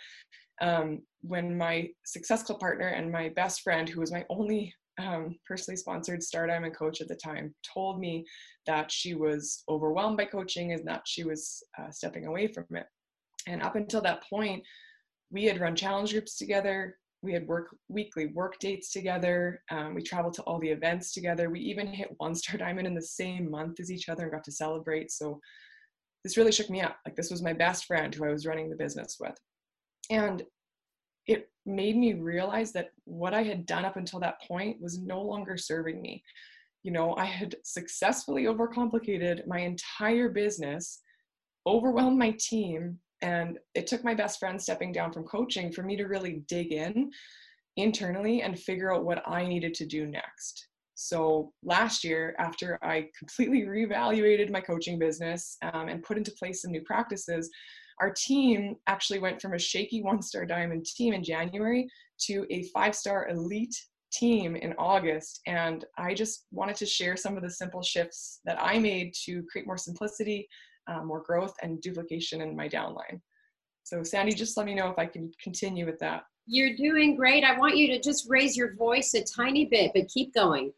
Um, 0.61 1.03
when 1.23 1.57
my 1.57 1.89
Success 2.05 2.43
Club 2.43 2.61
partner 2.61 2.89
and 2.89 3.11
my 3.11 3.31
best 3.31 3.63
friend, 3.63 3.89
who 3.89 4.01
was 4.01 4.13
my 4.13 4.25
only 4.29 4.73
um, 4.99 5.37
personally 5.47 5.77
sponsored 5.77 6.23
Star 6.23 6.47
Diamond 6.47 6.77
coach 6.77 7.01
at 7.01 7.09
the 7.09 7.15
time, 7.15 7.55
told 7.63 8.01
me 8.01 8.27
that 8.67 8.91
she 8.91 9.15
was 9.15 9.63
overwhelmed 9.69 10.17
by 10.17 10.25
coaching 10.25 10.73
and 10.73 10.87
that 10.87 11.03
she 11.07 11.25
was 11.25 11.63
uh, 11.79 11.91
stepping 11.91 12.27
away 12.27 12.49
from 12.49 12.67
it. 12.73 12.87
And 13.47 13.63
up 13.63 13.77
until 13.77 14.01
that 14.03 14.25
point, 14.29 14.63
we 15.31 15.45
had 15.45 15.61
run 15.61 15.77
challenge 15.77 16.13
groups 16.13 16.37
together. 16.37 16.97
We 17.23 17.33
had 17.33 17.47
work 17.47 17.75
weekly 17.89 18.27
work 18.27 18.59
dates 18.61 18.93
together. 18.93 19.63
Um, 19.71 19.95
we 19.95 20.03
traveled 20.03 20.35
to 20.35 20.43
all 20.43 20.59
the 20.61 20.69
events 20.69 21.13
together. 21.13 21.51
We 21.51 21.61
even 21.61 21.87
hit 21.87 22.15
one 22.19 22.35
star 22.35 22.59
diamond 22.59 22.87
in 22.87 22.95
the 22.95 23.03
same 23.03 23.51
month 23.51 23.81
as 23.81 23.91
each 23.91 24.09
other 24.09 24.25
and 24.25 24.33
got 24.33 24.45
to 24.45 24.53
celebrate. 24.53 25.11
So 25.11 25.41
this 26.25 26.37
really 26.37 26.53
shook 26.53 26.71
me 26.71 26.81
up. 26.81 26.97
Like 27.05 27.17
this 27.17 27.31
was 27.31 27.43
my 27.43 27.53
best 27.53 27.87
friend 27.87 28.15
who 28.15 28.25
I 28.25 28.31
was 28.31 28.47
running 28.47 28.71
the 28.71 28.77
business 28.77 29.17
with. 29.21 29.37
And 30.11 30.43
it 31.29 31.51
made 31.67 31.97
me 31.97 32.15
realize 32.15 32.73
that 32.73 32.89
what 33.05 33.35
I 33.35 33.43
had 33.43 33.67
done 33.67 33.85
up 33.85 33.97
until 33.97 34.19
that 34.21 34.41
point 34.49 34.81
was 34.81 34.99
no 34.99 35.21
longer 35.21 35.57
serving 35.57 36.01
me. 36.01 36.25
You 36.83 36.93
know, 36.93 37.15
I 37.17 37.27
had 37.27 37.55
successfully 37.63 38.45
overcomplicated 38.45 39.47
my 39.47 39.61
entire 39.61 40.31
business, 40.31 41.03
overwhelmed 41.67 42.19
my 42.19 42.35
team, 42.41 42.99
and 43.21 43.59
it 43.75 43.87
took 43.87 44.03
my 44.03 44.15
best 44.15 44.39
friend 44.39 44.61
stepping 44.61 44.93
down 44.93 45.13
from 45.13 45.25
coaching 45.25 45.71
for 45.71 45.83
me 45.83 45.97
to 45.97 46.07
really 46.07 46.43
dig 46.49 46.73
in 46.73 47.11
internally 47.77 48.43
and 48.43 48.59
figure 48.59 48.93
out 48.93 49.05
what 49.05 49.23
I 49.29 49.47
needed 49.47 49.75
to 49.75 49.87
do 49.87 50.07
next. 50.07 50.69
So 50.95 51.53
last 51.63 52.03
year, 52.03 52.35
after 52.39 52.79
I 52.83 53.09
completely 53.17 53.63
reevaluated 53.63 54.51
my 54.51 54.61
coaching 54.61 54.99
business 54.99 55.57
um, 55.63 55.89
and 55.89 56.03
put 56.03 56.17
into 56.17 56.33
place 56.33 56.63
some 56.63 56.73
new 56.73 56.83
practices, 56.83 57.51
our 58.01 58.13
team 58.13 58.77
actually 58.87 59.19
went 59.19 59.41
from 59.41 59.55
a 59.55 59.59
shaky 59.59 60.03
one 60.03 60.23
star 60.23 60.47
diamond 60.47 60.87
team 60.87 61.15
in 61.15 61.23
January 61.23 61.89
to 62.27 62.47
a 62.51 62.65
five 62.75 62.95
star 62.95 63.29
elite 63.29 63.75
team 64.13 64.57
in 64.57 64.75
August. 64.79 65.41
And 65.47 65.85
I 65.97 66.15
just 66.15 66.47
wanted 66.51 66.77
to 66.77 66.87
share 66.87 67.17
some 67.17 67.37
of 67.37 67.43
the 67.43 67.51
simple 67.51 67.83
shifts 67.83 68.41
that 68.45 68.59
I 68.61 68.79
made 68.79 69.13
to 69.25 69.43
create 69.51 69.67
more 69.67 69.77
simplicity, 69.77 70.49
uh, 70.87 71.03
more 71.05 71.23
growth, 71.23 71.55
and 71.63 71.81
duplication 71.81 72.41
in 72.41 72.57
my 72.57 72.69
downline. 72.69 73.21
So, 73.85 74.03
Sandy, 74.03 74.33
just 74.33 74.57
let 74.57 74.67
me 74.67 74.75
know 74.75 74.89
if 74.89 74.99
I 74.99 75.07
can 75.07 75.31
continue 75.43 75.87
with 75.87 75.99
that. 76.01 76.25
You're 76.47 76.77
doing 76.77 77.17
great. 77.17 77.45
I 77.45 77.59
want 77.59 77.77
you 77.77 77.89
to 77.89 78.01
just 78.01 78.27
raise 78.29 78.57
your 78.57 78.75
voice 78.75 79.15
a 79.15 79.23
tiny 79.23 79.67
bit, 79.67 79.93
but 79.95 80.09
keep 80.09 80.35
going. 80.35 80.73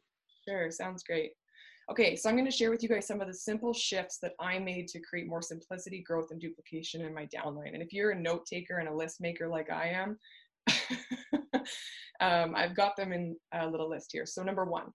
Sure, 0.48 0.70
sounds 0.70 1.02
great. 1.02 1.32
Okay, 1.90 2.14
so 2.14 2.28
I'm 2.28 2.36
to 2.44 2.52
share 2.52 2.70
with 2.70 2.84
you 2.84 2.88
guys 2.88 3.08
some 3.08 3.20
of 3.20 3.26
the 3.26 3.34
simple 3.34 3.74
shifts 3.74 4.18
that 4.18 4.34
I 4.38 4.60
made 4.60 4.86
to 4.88 5.00
create 5.00 5.26
more 5.26 5.42
simplicity, 5.42 6.04
growth, 6.06 6.30
and 6.30 6.40
duplication 6.40 7.00
in 7.00 7.12
my 7.12 7.26
downline. 7.26 7.74
And 7.74 7.82
if 7.82 7.92
you're 7.92 8.12
a 8.12 8.18
note 8.18 8.46
taker 8.46 8.78
and 8.78 8.88
a 8.88 8.94
list 8.94 9.20
maker 9.20 9.48
like 9.48 9.72
I 9.72 9.88
am, 9.88 10.16
um, 12.20 12.54
I've 12.54 12.76
got 12.76 12.96
them 12.96 13.12
in 13.12 13.34
a 13.52 13.66
little 13.66 13.90
list 13.90 14.10
here. 14.12 14.24
So, 14.24 14.44
number 14.44 14.64
one, 14.64 14.92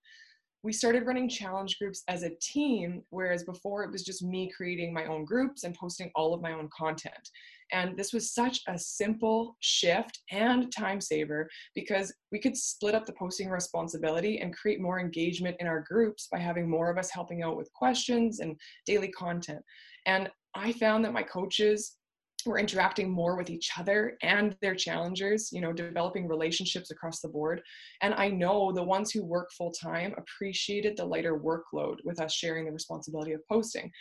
we 0.65 0.73
started 0.73 1.05
running 1.05 1.29
challenge 1.29 1.77
groups 1.77 2.01
as 2.07 2.23
a 2.23 2.31
team, 2.41 3.03
whereas 3.11 3.43
before 3.43 3.83
it 3.83 3.91
was 3.91 4.03
just 4.03 4.23
me 4.23 4.51
creating 4.57 4.91
my 4.91 5.05
own 5.05 5.23
groups 5.23 5.63
and 5.63 5.75
posting 5.75 6.11
all 6.15 6.33
of 6.33 6.41
my 6.41 6.53
own 6.53 6.67
content. 6.75 7.29
And 7.71 7.95
this 7.95 8.11
was 8.11 8.33
such 8.33 8.61
a 8.67 8.77
simple 8.77 9.55
shift 9.59 10.21
and 10.31 10.73
time 10.75 10.99
saver 10.99 11.47
because 11.75 12.11
we 12.31 12.39
could 12.39 12.57
split 12.57 12.95
up 12.95 13.05
the 13.05 13.13
posting 13.13 13.51
responsibility 13.51 14.39
and 14.39 14.55
create 14.55 14.81
more 14.81 14.99
engagement 14.99 15.55
in 15.59 15.67
our 15.67 15.81
groups 15.81 16.27
by 16.31 16.39
having 16.39 16.67
more 16.67 16.89
of 16.89 16.97
us 16.97 17.11
helping 17.11 17.43
out 17.43 17.57
with 17.57 17.71
questions 17.73 18.39
and 18.39 18.59
daily 18.87 19.09
content. 19.09 19.61
And 20.07 20.31
I 20.55 20.71
found 20.71 21.05
that 21.05 21.13
my 21.13 21.23
coaches 21.23 21.97
were 22.45 22.59
interacting 22.59 23.09
more 23.09 23.35
with 23.37 23.49
each 23.49 23.71
other 23.77 24.17
and 24.21 24.55
their 24.61 24.75
challengers, 24.75 25.49
you 25.51 25.61
know, 25.61 25.73
developing 25.73 26.27
relationships 26.27 26.91
across 26.91 27.21
the 27.21 27.27
board. 27.27 27.61
And 28.01 28.13
I 28.13 28.29
know 28.29 28.71
the 28.71 28.83
ones 28.83 29.11
who 29.11 29.23
work 29.23 29.51
full 29.57 29.71
time 29.71 30.13
appreciated 30.17 30.97
the 30.97 31.05
lighter 31.05 31.39
workload 31.39 31.97
with 32.03 32.19
us 32.19 32.33
sharing 32.33 32.65
the 32.65 32.71
responsibility 32.71 33.33
of 33.33 33.41
posting. 33.47 33.91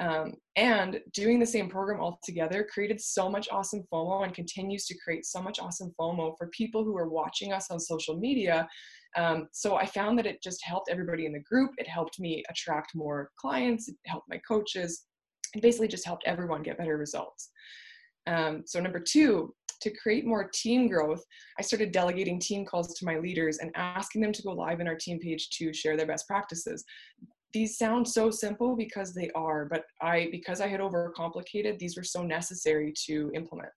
Um, 0.00 0.32
and 0.56 0.98
doing 1.12 1.38
the 1.38 1.46
same 1.46 1.68
program 1.68 2.00
all 2.00 2.18
together 2.24 2.66
created 2.72 2.98
so 2.98 3.28
much 3.28 3.48
awesome 3.52 3.84
FOMO 3.92 4.24
and 4.24 4.34
continues 4.34 4.86
to 4.86 4.96
create 5.04 5.26
so 5.26 5.42
much 5.42 5.58
awesome 5.60 5.92
FOMO 6.00 6.34
for 6.38 6.48
people 6.48 6.84
who 6.84 6.96
are 6.96 7.10
watching 7.10 7.52
us 7.52 7.70
on 7.70 7.78
social 7.78 8.16
media. 8.16 8.66
Um, 9.16 9.48
so 9.52 9.76
I 9.76 9.84
found 9.84 10.18
that 10.18 10.26
it 10.26 10.42
just 10.42 10.64
helped 10.64 10.88
everybody 10.90 11.26
in 11.26 11.32
the 11.32 11.40
group. 11.40 11.72
It 11.76 11.86
helped 11.86 12.18
me 12.18 12.42
attract 12.48 12.94
more 12.94 13.30
clients, 13.38 13.88
it 13.88 13.96
helped 14.06 14.30
my 14.30 14.40
coaches, 14.48 15.04
and 15.54 15.62
basically 15.62 15.88
just 15.88 16.06
helped 16.06 16.24
everyone 16.26 16.62
get 16.62 16.78
better 16.78 16.96
results. 16.96 17.50
Um, 18.26 18.62
so 18.66 18.80
number 18.80 19.00
two, 19.00 19.54
to 19.80 19.90
create 19.90 20.26
more 20.26 20.50
team 20.52 20.88
growth, 20.88 21.24
I 21.58 21.62
started 21.62 21.92
delegating 21.92 22.38
team 22.38 22.64
calls 22.66 22.94
to 22.94 23.04
my 23.04 23.18
leaders 23.18 23.58
and 23.58 23.70
asking 23.74 24.20
them 24.20 24.32
to 24.32 24.42
go 24.42 24.52
live 24.52 24.80
in 24.80 24.88
our 24.88 24.94
team 24.94 25.18
page 25.18 25.48
to 25.50 25.72
share 25.72 25.96
their 25.96 26.06
best 26.06 26.26
practices. 26.26 26.84
These 27.52 27.78
sound 27.78 28.06
so 28.06 28.30
simple 28.30 28.76
because 28.76 29.14
they 29.14 29.30
are, 29.34 29.64
but 29.64 29.84
I, 30.00 30.28
because 30.30 30.60
I 30.60 30.68
had 30.68 30.80
overcomplicated, 30.80 31.78
these 31.78 31.96
were 31.96 32.04
so 32.04 32.22
necessary 32.22 32.92
to 33.06 33.30
implement. 33.34 33.70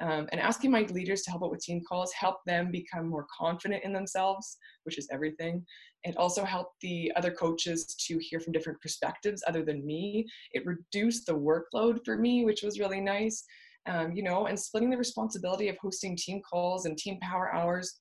Um, 0.00 0.28
and 0.32 0.40
asking 0.40 0.70
my 0.70 0.82
leaders 0.82 1.22
to 1.22 1.30
help 1.30 1.44
out 1.44 1.50
with 1.50 1.60
team 1.60 1.80
calls 1.88 2.12
helped 2.12 2.44
them 2.46 2.70
become 2.72 3.08
more 3.08 3.26
confident 3.36 3.84
in 3.84 3.92
themselves, 3.92 4.56
which 4.82 4.98
is 4.98 5.08
everything. 5.12 5.64
It 6.02 6.16
also 6.16 6.44
helped 6.44 6.80
the 6.80 7.12
other 7.16 7.30
coaches 7.30 7.94
to 8.06 8.18
hear 8.18 8.40
from 8.40 8.52
different 8.52 8.80
perspectives 8.80 9.42
other 9.46 9.64
than 9.64 9.86
me. 9.86 10.26
It 10.52 10.66
reduced 10.66 11.26
the 11.26 11.34
workload 11.34 12.04
for 12.04 12.18
me, 12.18 12.44
which 12.44 12.62
was 12.62 12.80
really 12.80 13.00
nice 13.00 13.44
um, 13.86 14.12
you 14.12 14.22
know, 14.22 14.46
and 14.46 14.58
splitting 14.58 14.90
the 14.90 14.96
responsibility 14.96 15.68
of 15.68 15.76
hosting 15.78 16.16
team 16.16 16.40
calls 16.48 16.86
and 16.86 16.96
team 16.96 17.18
power 17.20 17.52
hours 17.54 18.00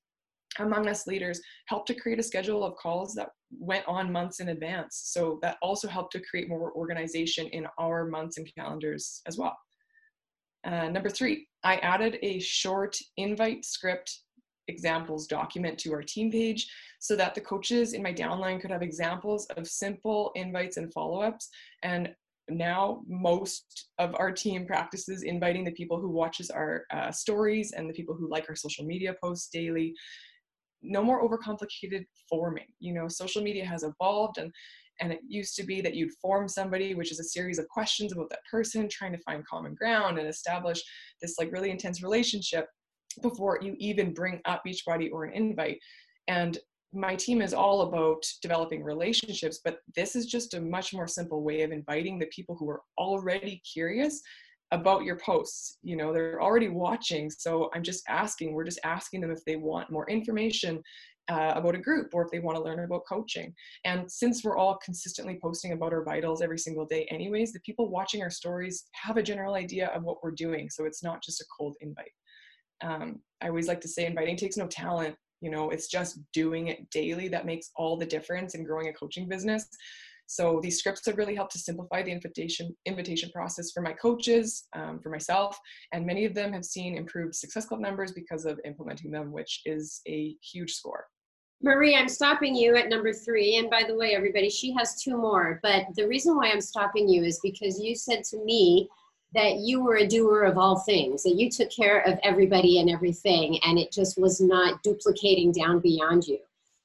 among 0.60 0.88
us 0.88 1.08
leaders 1.08 1.42
helped 1.66 1.88
to 1.88 1.96
create 1.96 2.20
a 2.20 2.24
schedule 2.24 2.64
of 2.64 2.76
calls 2.76 3.16
that 3.16 3.30
went 3.52 3.86
on 3.88 4.12
months 4.12 4.40
in 4.40 4.50
advance. 4.50 5.02
So 5.06 5.40
that 5.42 5.58
also 5.62 5.88
helped 5.88 6.14
to 6.14 6.22
create 6.22 6.48
more 6.48 6.72
organization 6.74 7.48
in 7.48 7.68
our 7.80 8.06
months 8.06 8.38
and 8.38 8.48
calendars 8.56 9.22
as 9.28 9.38
well. 9.38 9.58
Uh, 10.64 10.90
number 10.90 11.10
three, 11.10 11.48
I 11.64 11.78
added 11.78 12.18
a 12.22 12.40
short 12.40 12.98
invite 13.18 13.66
script 13.66 14.20
examples 14.68 15.28
document 15.28 15.78
to 15.78 15.94
our 15.94 16.02
team 16.02 16.32
page 16.32 16.72
so 17.00 17.16
that 17.16 17.36
the 17.36 17.42
coaches 17.42 17.94
in 17.94 18.02
my 18.02 18.14
downline 18.14 18.62
could 18.62 18.72
have 18.72 18.82
examples 18.82 19.46
of 19.58 19.68
simple 19.68 20.32
invites 20.36 20.78
and 20.78 20.94
follow-ups. 20.94 21.50
And 21.84 22.14
now 22.50 23.02
most 23.08 23.90
of 24.00 24.16
our 24.16 24.32
team 24.32 24.66
practices 24.66 25.24
inviting 25.24 25.64
the 25.64 25.72
people 25.72 26.00
who 26.00 26.10
watches 26.10 26.50
our 26.50 26.86
uh, 26.92 27.12
stories 27.12 27.74
and 27.74 27.90
the 27.90 27.94
people 27.94 28.16
who 28.16 28.30
like 28.30 28.46
our 28.50 28.56
social 28.56 28.86
media 28.86 29.16
posts 29.22 29.50
daily. 29.50 29.94
No 30.82 31.02
more 31.02 31.28
overcomplicated 31.28 32.06
forming 32.30 32.68
you 32.80 32.94
know 32.94 33.08
social 33.08 33.42
media 33.42 33.66
has 33.66 33.84
evolved 33.84 34.38
and 34.38 34.52
and 35.00 35.12
it 35.12 35.20
used 35.28 35.56
to 35.56 35.64
be 35.64 35.82
that 35.82 35.96
you'd 35.96 36.14
form 36.22 36.48
somebody 36.48 36.94
which 36.96 37.12
is 37.12 37.20
a 37.20 37.24
series 37.24 37.60
of 37.60 37.68
questions 37.70 38.12
about 38.12 38.30
that 38.30 38.40
person 38.50 38.88
trying 38.90 39.12
to 39.12 39.20
find 39.20 39.46
common 39.48 39.74
ground 39.74 40.18
and 40.20 40.28
establish 40.28 40.82
this 41.22 41.36
like 41.40 41.52
really 41.52 41.72
intense 41.72 42.04
relationship 42.04 42.68
before 43.22 43.60
you 43.62 43.76
even 43.78 44.14
bring 44.14 44.40
up 44.46 44.62
beachbody 44.66 45.10
or 45.12 45.26
an 45.26 45.34
invite 45.34 45.80
and 46.28 46.60
my 46.94 47.16
team 47.16 47.42
is 47.42 47.54
all 47.54 47.82
about 47.82 48.24
developing 48.42 48.84
relationships, 48.84 49.60
but 49.64 49.80
this 49.96 50.16
is 50.16 50.28
just 50.28 50.54
a 50.54 50.62
much 50.62 50.94
more 50.94 51.08
simple 51.08 51.44
way 51.44 51.64
of 51.64 51.72
inviting 51.72 52.20
the 52.20 52.28
people 52.28 52.56
who 52.56 52.70
are 52.70 52.82
already 53.00 53.62
curious 53.72 54.22
about 54.72 55.04
your 55.04 55.18
posts. 55.18 55.78
You 55.84 55.96
know, 55.96 56.14
they're 56.14 56.42
already 56.42 56.70
watching. 56.70 57.30
So 57.30 57.70
I'm 57.74 57.84
just 57.84 58.04
asking, 58.08 58.54
we're 58.54 58.64
just 58.64 58.80
asking 58.84 59.22
them 59.22 59.32
if 59.32 59.44
they 59.46 59.56
want 59.56 59.92
more 59.92 60.10
information 60.10 60.82
uh, 61.30 61.54
about 61.56 61.76
a 61.76 61.80
group 61.80 62.10
or 62.14 62.24
if 62.24 62.32
they 62.32 62.40
want 62.40 62.58
to 62.58 62.64
learn 62.64 62.80
about 62.80 63.04
coaching. 63.08 63.54
And 63.86 64.12
since 64.12 64.44
we're 64.44 64.58
all 64.58 64.78
consistently 64.84 65.40
posting 65.42 65.72
about 65.72 65.94
our 65.94 66.04
vitals 66.04 66.42
every 66.42 66.60
single 66.60 66.86
day, 66.86 67.08
anyways, 67.10 67.54
the 67.54 67.60
people 67.62 67.90
watching 67.90 68.22
our 68.22 68.30
stories 68.30 68.86
have 68.94 69.18
a 69.18 69.24
general 69.24 69.56
idea 69.56 69.88
of 69.88 70.04
what 70.04 70.18
we're 70.24 70.32
doing. 70.32 70.70
So 70.70 70.86
it's 70.86 71.04
not 71.04 71.24
just 71.24 71.42
a 71.42 71.46
cold 71.58 71.76
invite. 71.82 72.12
Um, 72.84 73.22
I 73.42 73.48
always 73.48 73.68
like 73.68 73.82
to 73.82 73.88
say 73.88 74.06
inviting 74.06 74.36
takes 74.36 74.58
no 74.58 74.68
talent 74.68 75.16
you 75.44 75.52
know 75.52 75.70
it's 75.70 75.88
just 75.88 76.20
doing 76.32 76.70
it 76.70 76.90
daily 76.90 77.28
that 77.28 77.46
makes 77.46 77.70
all 77.76 77.98
the 77.98 78.06
difference 78.06 78.56
in 78.56 78.64
growing 78.64 78.88
a 78.88 78.94
coaching 78.94 79.28
business 79.28 79.68
so 80.26 80.60
these 80.64 80.80
scripts 80.80 81.06
have 81.06 81.18
really 81.18 81.36
helped 81.36 81.52
to 81.52 81.60
simplify 81.60 82.02
the 82.02 82.12
invitation 82.12 82.74
invitation 82.86 83.30
process 83.32 83.72
for 83.72 83.82
my 83.82 83.92
coaches 83.92 84.68
um, 84.74 85.00
for 85.04 85.10
myself 85.10 85.60
and 85.92 86.06
many 86.06 86.24
of 86.26 86.34
them 86.34 86.54
have 86.54 86.64
seen 86.64 86.98
improved 86.98 87.36
success 87.36 87.66
club 87.66 87.82
numbers 87.82 88.14
because 88.14 88.46
of 88.46 88.60
implementing 88.64 89.12
them 89.12 89.32
which 89.32 89.62
is 89.66 90.02
a 90.08 90.36
huge 90.42 90.72
score 90.72 91.06
Marie, 91.64 91.96
I'm 91.96 92.10
stopping 92.10 92.54
you 92.54 92.76
at 92.76 92.90
number 92.90 93.14
three. 93.14 93.56
And 93.56 93.70
by 93.70 93.84
the 93.88 93.96
way, 93.96 94.14
everybody, 94.14 94.50
she 94.50 94.74
has 94.74 95.02
two 95.02 95.16
more. 95.16 95.62
But 95.64 95.86
the 95.96 96.06
reason 96.06 96.36
why 96.36 96.52
I'm 96.52 96.60
stopping 96.60 97.08
you 97.08 97.24
is 97.24 97.40
because 97.42 97.80
you 97.80 97.96
said 97.96 98.26
to 98.26 98.44
me 98.44 98.90
that 99.34 99.60
you 99.60 99.82
were 99.82 99.96
a 99.96 100.08
doer 100.08 100.44
of 100.44 100.58
all 100.58 100.80
things, 100.80 101.24
that 101.24 101.36
you 101.38 101.50
took 101.50 101.72
care 101.72 102.02
of 102.02 102.20
everybody 102.22 102.80
and 102.80 102.90
everything, 102.90 103.60
and 103.64 103.80
it 103.80 103.94
just 103.94 104.20
was 104.20 104.42
not 104.42 104.84
duplicating 104.84 105.54
down 105.54 105.80
beyond 105.80 106.28
you. 106.28 106.40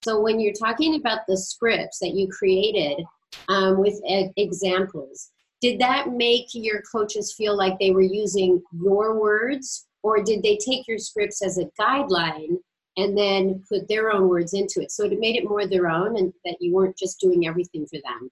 So 0.04 0.20
when 0.20 0.38
you're 0.38 0.54
talking 0.54 0.94
about 0.94 1.26
the 1.26 1.36
scripts 1.36 1.98
that 1.98 2.14
you 2.14 2.28
created 2.28 3.04
um, 3.48 3.78
with 3.78 4.00
examples, 4.36 5.30
did 5.60 5.80
that 5.80 6.12
make 6.12 6.46
your 6.54 6.82
coaches 6.82 7.34
feel 7.36 7.56
like 7.56 7.80
they 7.80 7.90
were 7.90 8.00
using 8.00 8.62
your 8.80 9.18
words, 9.18 9.88
or 10.04 10.22
did 10.22 10.40
they 10.44 10.56
take 10.56 10.86
your 10.86 10.98
scripts 10.98 11.42
as 11.42 11.58
a 11.58 11.68
guideline 11.78 12.58
and 12.98 13.16
then 13.16 13.64
put 13.68 13.88
their 13.88 14.10
own 14.10 14.28
words 14.28 14.52
into 14.52 14.82
it? 14.82 14.90
So 14.90 15.04
it 15.04 15.18
made 15.18 15.36
it 15.36 15.48
more 15.48 15.66
their 15.66 15.88
own, 15.88 16.18
and 16.18 16.32
that 16.44 16.56
you 16.60 16.74
weren't 16.74 16.98
just 16.98 17.20
doing 17.20 17.46
everything 17.46 17.86
for 17.86 17.98
them. 18.04 18.30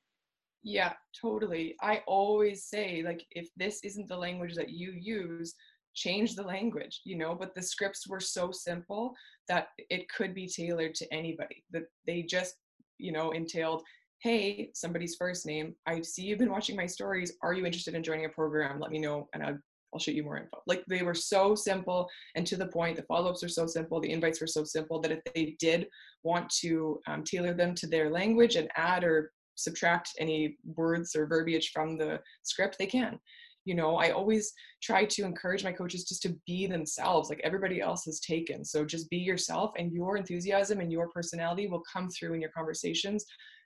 Yeah, 0.63 0.93
totally. 1.19 1.77
I 1.81 2.03
always 2.07 2.65
say, 2.65 3.03
like, 3.03 3.25
if 3.31 3.49
this 3.57 3.81
isn't 3.85 4.09
the 4.09 4.17
language 4.17 4.57
that 4.57 4.71
you 4.71 4.93
use, 4.93 5.55
change 5.95 6.35
the 6.35 6.43
language, 6.43 7.01
you 7.05 7.17
know. 7.17 7.35
But 7.35 7.55
the 7.55 7.63
scripts 7.63 8.07
were 8.07 8.21
so 8.21 8.51
simple 8.51 9.15
that 9.49 9.69
it 9.79 10.09
could 10.09 10.35
be 10.35 10.49
tailored 10.49 10.95
to 10.97 11.15
anybody. 11.15 11.65
That 11.71 11.85
they 12.07 12.23
just, 12.23 12.57
you 12.99 13.13
know, 13.13 13.31
entailed, 13.31 13.83
hey, 14.19 14.71
somebody's 14.75 15.15
first 15.15 15.47
name. 15.47 15.77
I 15.87 16.01
see 16.03 16.23
you've 16.25 16.41
been 16.41 16.51
watching 16.51 16.75
my 16.75 16.87
stories. 16.87 17.33
Are 17.43 17.55
you 17.55 17.65
interested 17.65 17.95
in 17.95 18.03
joining 18.03 18.25
a 18.25 18.31
program? 18.31 18.81
Let 18.81 18.91
me 18.91 18.99
know, 18.99 19.29
and 19.33 19.43
I'll 19.43 19.59
I'll 19.97 20.01
shoot 20.01 20.15
you 20.15 20.25
more 20.25 20.37
info. 20.37 20.59
Like 20.67 20.85
they 20.87 21.03
were 21.03 21.15
so 21.15 21.55
simple 21.55 22.07
and 22.35 22.47
to 22.47 22.57
the 22.57 22.67
point. 22.67 22.97
The 22.97 23.03
follow 23.05 23.31
ups 23.31 23.43
are 23.43 23.49
so 23.49 23.67
simple. 23.67 23.99
The 23.99 24.13
invites 24.13 24.43
were 24.43 24.47
so 24.47 24.63
simple 24.63 25.01
that 25.01 25.11
if 25.11 25.21
they 25.35 25.57
did 25.59 25.89
want 26.23 26.51
to 26.61 27.01
um, 27.07 27.25
tailor 27.25 27.55
them 27.55 27.75
to 27.77 27.87
their 27.87 28.11
language 28.11 28.57
and 28.57 28.69
add 28.77 29.05
or 29.05 29.33
subtract 29.55 30.11
any 30.19 30.59
words 30.77 31.17
or 31.17 31.27
verbiage 31.27 31.71
from 31.73 31.97
the 31.97 32.21
script, 32.43 32.77
they 32.79 32.87
can. 32.87 33.19
You 33.65 33.75
know, 33.75 33.97
I 33.97 34.11
always 34.11 34.53
try 34.83 35.07
to 35.07 35.25
encourage 35.25 35.65
my 35.65 35.73
coaches 35.73 36.05
just 36.05 36.21
to 36.23 36.37
be 36.47 36.67
themselves, 36.67 37.31
like 37.31 37.41
everybody 37.43 37.81
else 37.81 38.05
has 38.05 38.21
taken. 38.21 38.67
So 38.67 38.85
just 38.85 39.09
be 39.09 39.17
yourself, 39.17 39.73
and 39.79 39.91
your 39.93 40.19
enthusiasm 40.19 40.81
and 40.81 40.93
your 40.93 41.09
personality 41.09 41.69
will 41.69 41.83
come 41.91 42.11
through 42.11 42.35
in 42.35 42.43
your 42.43 42.51
conversations 42.51 43.25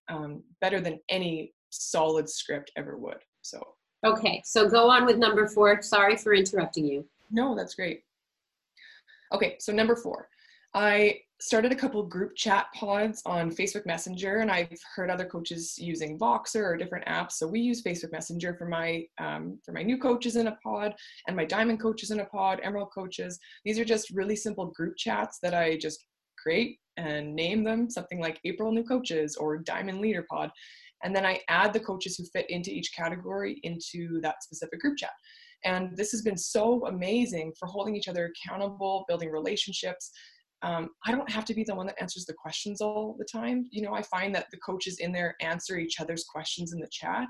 um, 0.09 0.45
better 0.61 0.81
than 0.81 1.01
any 1.09 1.53
solid 1.71 2.29
script 2.29 2.71
ever 2.77 2.97
would. 2.99 3.19
So, 3.43 3.62
okay, 4.05 4.43
so 4.45 4.69
go 4.69 4.91
on 4.91 5.05
with 5.05 5.19
number 5.19 5.47
four. 5.47 5.81
Sorry 5.83 6.17
for 6.17 6.35
interrupting 6.35 6.87
you. 6.87 7.05
No, 7.31 7.55
that's 7.55 7.75
great. 7.75 8.03
Okay, 9.33 9.57
so 9.61 9.73
number 9.73 9.95
four, 9.95 10.29
I 10.75 11.21
started 11.41 11.73
a 11.73 11.77
couple 11.77 12.03
group 12.03 12.37
chat 12.37 12.67
pods 12.75 13.23
on 13.25 13.51
Facebook 13.51 13.87
Messenger, 13.87 14.39
and 14.39 14.51
I've 14.51 14.79
heard 14.95 15.11
other 15.11 15.25
coaches 15.25 15.79
using 15.79 16.19
Voxer 16.19 16.63
or 16.63 16.77
different 16.77 17.07
apps. 17.07 17.33
So 17.33 17.47
we 17.47 17.61
use 17.61 17.83
Facebook 17.83 18.13
Messenger 18.13 18.55
for 18.55 18.67
my 18.67 19.05
um, 19.19 19.59
for 19.65 19.73
my 19.73 19.83
new 19.83 19.99
coaches 19.99 20.37
in 20.37 20.49
a 20.49 20.57
pod 20.63 20.95
and 21.27 21.37
my 21.37 21.45
diamond 21.45 21.81
coaches 21.81 22.11
in 22.11 22.21
a 22.21 22.27
pod, 22.27 22.61
emerald 22.63 22.91
coaches. 22.95 23.39
These 23.65 23.79
are 23.79 23.85
just 23.85 24.11
really 24.11 24.37
simple 24.37 24.67
group 24.67 24.97
chats 24.97 25.39
that 25.43 25.55
I 25.55 25.77
just 25.77 26.07
create 26.37 26.79
and 26.97 27.35
name 27.35 27.65
them 27.65 27.89
something 27.89 28.21
like 28.21 28.41
April 28.45 28.73
new 28.73 28.85
coaches 28.85 29.37
or 29.37 29.59
diamond 29.59 30.01
leader 30.01 30.27
pod, 30.31 30.51
and 31.03 31.15
then 31.15 31.25
I 31.25 31.41
add 31.49 31.73
the 31.73 31.81
coaches 31.81 32.17
who 32.17 32.25
fit 32.25 32.49
into 32.51 32.71
each 32.71 32.95
category 32.95 33.61
into 33.63 34.21
that 34.23 34.43
specific 34.43 34.81
group 34.81 34.99
chat. 34.99 35.13
And 35.65 35.97
this 35.97 36.11
has 36.13 36.23
been 36.23 36.39
so 36.39 36.87
amazing 36.87 37.53
for 37.59 37.67
holding 37.67 37.95
each 37.95 38.09
other 38.09 38.33
accountable, 38.33 39.05
building 39.09 39.31
relationships 39.31 40.11
um, 40.62 40.90
I 41.07 41.12
don't 41.12 41.31
have 41.31 41.44
to 41.46 41.55
be 41.55 41.64
the 41.64 41.75
one 41.75 41.87
that 41.87 42.01
answers 42.01 42.27
the 42.27 42.35
questions 42.35 42.81
all 42.81 43.16
the 43.18 43.25
time. 43.25 43.66
You 43.70 43.83
know, 43.83 43.94
I 43.94 44.03
find 44.03 44.35
that 44.35 44.46
the 44.51 44.59
coaches 44.59 44.99
in 44.99 45.11
there 45.12 45.35
answer 45.40 45.79
each 45.79 46.01
other's 46.01 46.25
questions 46.25 46.73
in 46.73 46.81
the 46.81 46.88
chat. 46.90 47.29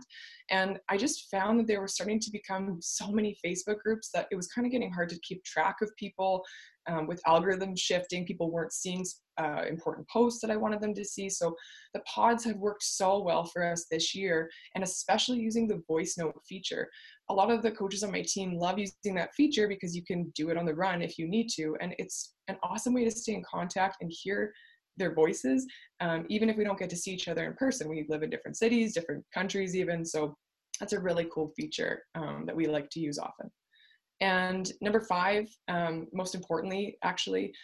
And 0.50 0.78
I 0.88 0.96
just 0.96 1.30
found 1.30 1.60
that 1.60 1.68
there 1.68 1.80
were 1.80 1.88
starting 1.88 2.18
to 2.20 2.30
become 2.32 2.78
so 2.80 3.12
many 3.12 3.38
Facebook 3.44 3.78
groups 3.78 4.10
that 4.14 4.26
it 4.32 4.36
was 4.36 4.48
kind 4.48 4.66
of 4.66 4.72
getting 4.72 4.92
hard 4.92 5.10
to 5.10 5.20
keep 5.20 5.44
track 5.44 5.76
of 5.80 5.90
people. 5.96 6.42
Um, 6.88 7.06
with 7.06 7.20
algorithm 7.26 7.76
shifting, 7.76 8.24
people 8.24 8.50
weren't 8.50 8.72
seeing 8.72 9.04
uh, 9.38 9.64
important 9.68 10.08
posts 10.08 10.40
that 10.40 10.50
I 10.50 10.56
wanted 10.56 10.80
them 10.80 10.94
to 10.94 11.04
see. 11.04 11.28
So 11.28 11.54
the 11.92 12.00
pods 12.00 12.42
have 12.44 12.56
worked 12.56 12.82
so 12.82 13.22
well 13.22 13.44
for 13.44 13.64
us 13.64 13.86
this 13.90 14.14
year, 14.14 14.50
and 14.74 14.82
especially 14.82 15.38
using 15.38 15.68
the 15.68 15.82
voice 15.86 16.16
note 16.18 16.40
feature 16.48 16.88
a 17.30 17.32
lot 17.32 17.50
of 17.50 17.62
the 17.62 17.70
coaches 17.70 18.02
on 18.02 18.10
my 18.10 18.22
team 18.22 18.58
love 18.58 18.78
using 18.78 19.14
that 19.14 19.34
feature 19.34 19.68
because 19.68 19.94
you 19.94 20.02
can 20.04 20.30
do 20.34 20.50
it 20.50 20.56
on 20.56 20.66
the 20.66 20.74
run 20.74 21.00
if 21.00 21.16
you 21.16 21.28
need 21.28 21.48
to. 21.50 21.76
And 21.80 21.94
it's 21.98 22.34
an 22.48 22.56
awesome 22.62 22.92
way 22.92 23.04
to 23.04 23.10
stay 23.10 23.34
in 23.34 23.44
contact 23.48 23.98
and 24.00 24.12
hear 24.12 24.52
their 24.96 25.14
voices, 25.14 25.64
um, 26.00 26.26
even 26.28 26.50
if 26.50 26.56
we 26.56 26.64
don't 26.64 26.78
get 26.78 26.90
to 26.90 26.96
see 26.96 27.12
each 27.12 27.28
other 27.28 27.44
in 27.44 27.54
person. 27.54 27.88
We 27.88 28.04
live 28.08 28.24
in 28.24 28.30
different 28.30 28.56
cities, 28.56 28.92
different 28.92 29.24
countries, 29.32 29.76
even. 29.76 30.04
So 30.04 30.36
that's 30.80 30.92
a 30.92 31.00
really 31.00 31.28
cool 31.32 31.52
feature 31.56 32.02
um, 32.16 32.44
that 32.46 32.56
we 32.56 32.66
like 32.66 32.90
to 32.90 33.00
use 33.00 33.18
often. 33.18 33.48
And 34.20 34.70
number 34.80 35.00
five, 35.00 35.48
um, 35.68 36.08
most 36.12 36.34
importantly, 36.34 36.98
actually, 37.04 37.54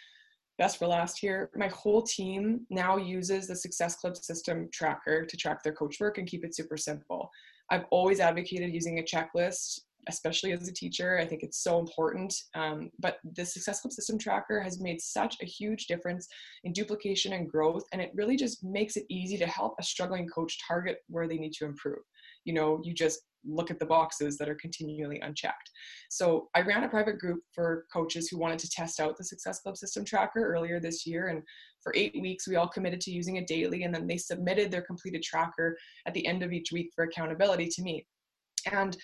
best 0.57 0.77
for 0.79 0.87
last 0.87 1.19
here, 1.19 1.51
my 1.55 1.67
whole 1.67 2.01
team 2.01 2.61
now 2.69 2.95
uses 2.95 3.47
the 3.47 3.55
Success 3.55 3.97
Club 3.97 4.15
system 4.15 4.69
tracker 4.73 5.25
to 5.25 5.37
track 5.37 5.61
their 5.61 5.73
coach 5.73 5.97
work 5.99 6.17
and 6.17 6.27
keep 6.27 6.45
it 6.45 6.55
super 6.55 6.77
simple. 6.77 7.29
I've 7.69 7.85
always 7.91 8.19
advocated 8.19 8.73
using 8.73 8.99
a 8.99 9.03
checklist, 9.03 9.81
especially 10.07 10.53
as 10.53 10.67
a 10.67 10.73
teacher. 10.73 11.17
I 11.19 11.25
think 11.25 11.43
it's 11.43 11.63
so 11.63 11.79
important. 11.79 12.33
Um, 12.55 12.89
but 12.99 13.17
the 13.35 13.45
Success 13.45 13.81
Club 13.81 13.91
System 13.91 14.17
Tracker 14.17 14.61
has 14.61 14.79
made 14.79 15.01
such 15.01 15.35
a 15.41 15.45
huge 15.45 15.87
difference 15.87 16.27
in 16.63 16.73
duplication 16.73 17.33
and 17.33 17.49
growth, 17.49 17.83
and 17.91 18.01
it 18.01 18.11
really 18.15 18.37
just 18.37 18.63
makes 18.63 18.95
it 18.95 19.05
easy 19.09 19.37
to 19.37 19.47
help 19.47 19.75
a 19.79 19.83
struggling 19.83 20.27
coach 20.27 20.57
target 20.65 20.99
where 21.07 21.27
they 21.27 21.37
need 21.37 21.53
to 21.53 21.65
improve. 21.65 21.99
You 22.45 22.53
know, 22.53 22.79
you 22.83 22.93
just 22.93 23.21
look 23.45 23.71
at 23.71 23.79
the 23.79 23.85
boxes 23.85 24.37
that 24.37 24.49
are 24.49 24.55
continually 24.55 25.19
unchecked. 25.19 25.71
So 26.09 26.49
I 26.55 26.61
ran 26.61 26.83
a 26.83 26.89
private 26.89 27.19
group 27.19 27.39
for 27.53 27.85
coaches 27.91 28.27
who 28.27 28.37
wanted 28.37 28.59
to 28.59 28.69
test 28.69 28.99
out 28.99 29.17
the 29.17 29.23
Success 29.23 29.59
Club 29.59 29.77
System 29.77 30.03
Tracker 30.03 30.53
earlier 30.53 30.79
this 30.79 31.05
year. 31.05 31.27
And 31.27 31.41
for 31.81 31.93
eight 31.95 32.15
weeks, 32.19 32.47
we 32.47 32.55
all 32.55 32.67
committed 32.67 33.01
to 33.01 33.11
using 33.11 33.37
it 33.37 33.47
daily. 33.47 33.83
And 33.83 33.93
then 33.93 34.07
they 34.07 34.17
submitted 34.17 34.71
their 34.71 34.81
completed 34.81 35.23
tracker 35.23 35.77
at 36.05 36.13
the 36.13 36.25
end 36.25 36.43
of 36.43 36.51
each 36.51 36.71
week 36.71 36.91
for 36.95 37.03
accountability 37.03 37.67
to 37.67 37.81
me. 37.81 38.05
And 38.71 38.97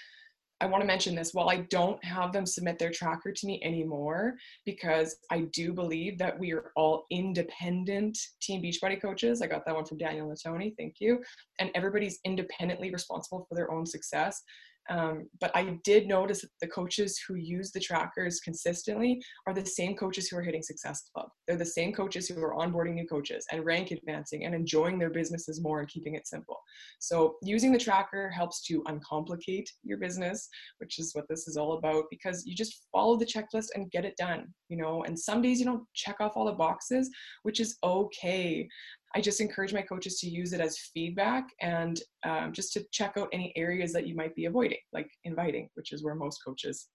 I 0.63 0.65
want 0.65 0.79
to 0.79 0.87
mention 0.87 1.13
this 1.13 1.33
while 1.33 1.49
I 1.49 1.57
don't 1.57 2.01
have 2.05 2.31
them 2.31 2.45
submit 2.45 2.79
their 2.79 2.89
tracker 2.89 3.33
to 3.33 3.45
me 3.45 3.61
anymore, 3.65 4.35
because 4.65 5.17
I 5.29 5.41
do 5.51 5.73
believe 5.73 6.17
that 6.19 6.39
we 6.39 6.53
are 6.53 6.71
all 6.77 7.03
independent 7.11 8.17
Team 8.41 8.63
Beachbody 8.63 9.01
coaches. 9.01 9.41
I 9.41 9.47
got 9.47 9.65
that 9.65 9.75
one 9.75 9.83
from 9.83 9.97
Daniel 9.97 10.25
Natoni, 10.25 10.73
thank 10.77 11.01
you. 11.01 11.21
And 11.59 11.69
everybody's 11.75 12.19
independently 12.23 12.91
responsible 12.91 13.45
for 13.49 13.55
their 13.55 13.71
own 13.71 13.85
success. 13.85 14.41
Um, 14.89 15.27
but 15.39 15.51
I 15.55 15.77
did 15.83 16.07
notice 16.07 16.41
that 16.41 16.49
the 16.61 16.67
coaches 16.67 17.19
who 17.27 17.35
use 17.35 17.71
the 17.71 17.79
trackers 17.79 18.39
consistently 18.41 19.21
are 19.47 19.53
the 19.53 19.65
same 19.65 19.95
coaches 19.95 20.27
who 20.27 20.37
are 20.37 20.41
hitting 20.41 20.61
Success 20.61 21.03
Club. 21.13 21.29
They're 21.47 21.57
the 21.57 21.65
same 21.65 21.93
coaches 21.93 22.27
who 22.27 22.41
are 22.43 22.55
onboarding 22.55 22.95
new 22.95 23.07
coaches 23.07 23.45
and 23.51 23.65
rank 23.65 23.91
advancing 23.91 24.45
and 24.45 24.53
enjoying 24.53 24.99
their 24.99 25.09
businesses 25.09 25.61
more 25.61 25.79
and 25.79 25.87
keeping 25.87 26.15
it 26.15 26.27
simple. 26.27 26.59
So 26.99 27.35
using 27.41 27.71
the 27.71 27.79
tracker 27.79 28.29
helps 28.29 28.63
to 28.65 28.83
uncomplicate 28.87 29.69
your 29.83 29.97
business, 29.97 30.49
which 30.79 30.99
is 30.99 31.13
what 31.13 31.25
this 31.29 31.47
is 31.47 31.57
all 31.57 31.73
about, 31.73 32.05
because 32.09 32.45
you 32.45 32.55
just 32.55 32.87
follow 32.91 33.17
the 33.17 33.25
checklist 33.25 33.67
and 33.75 33.91
get 33.91 34.05
it 34.05 34.17
done, 34.17 34.53
you 34.69 34.77
know, 34.77 35.03
and 35.03 35.17
some 35.17 35.41
days 35.41 35.59
you 35.59 35.65
don't 35.65 35.83
check 35.93 36.17
off 36.19 36.33
all 36.35 36.45
the 36.45 36.51
boxes, 36.51 37.09
which 37.43 37.59
is 37.59 37.77
okay. 37.83 38.67
I 39.15 39.21
just 39.21 39.41
encourage 39.41 39.73
my 39.73 39.81
coaches 39.81 40.19
to 40.19 40.29
use 40.29 40.53
it 40.53 40.61
as 40.61 40.77
feedback 40.93 41.49
and 41.61 42.01
um, 42.25 42.51
just 42.51 42.73
to 42.73 42.85
check 42.91 43.13
out 43.17 43.29
any 43.31 43.53
areas 43.55 43.93
that 43.93 44.07
you 44.07 44.15
might 44.15 44.35
be 44.35 44.45
avoiding, 44.45 44.79
like 44.91 45.09
inviting, 45.23 45.69
which 45.75 45.91
is 45.91 46.03
where 46.03 46.15
most 46.15 46.39
coaches 46.43 46.87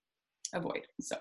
avoid. 0.53 0.87
So 1.01 1.17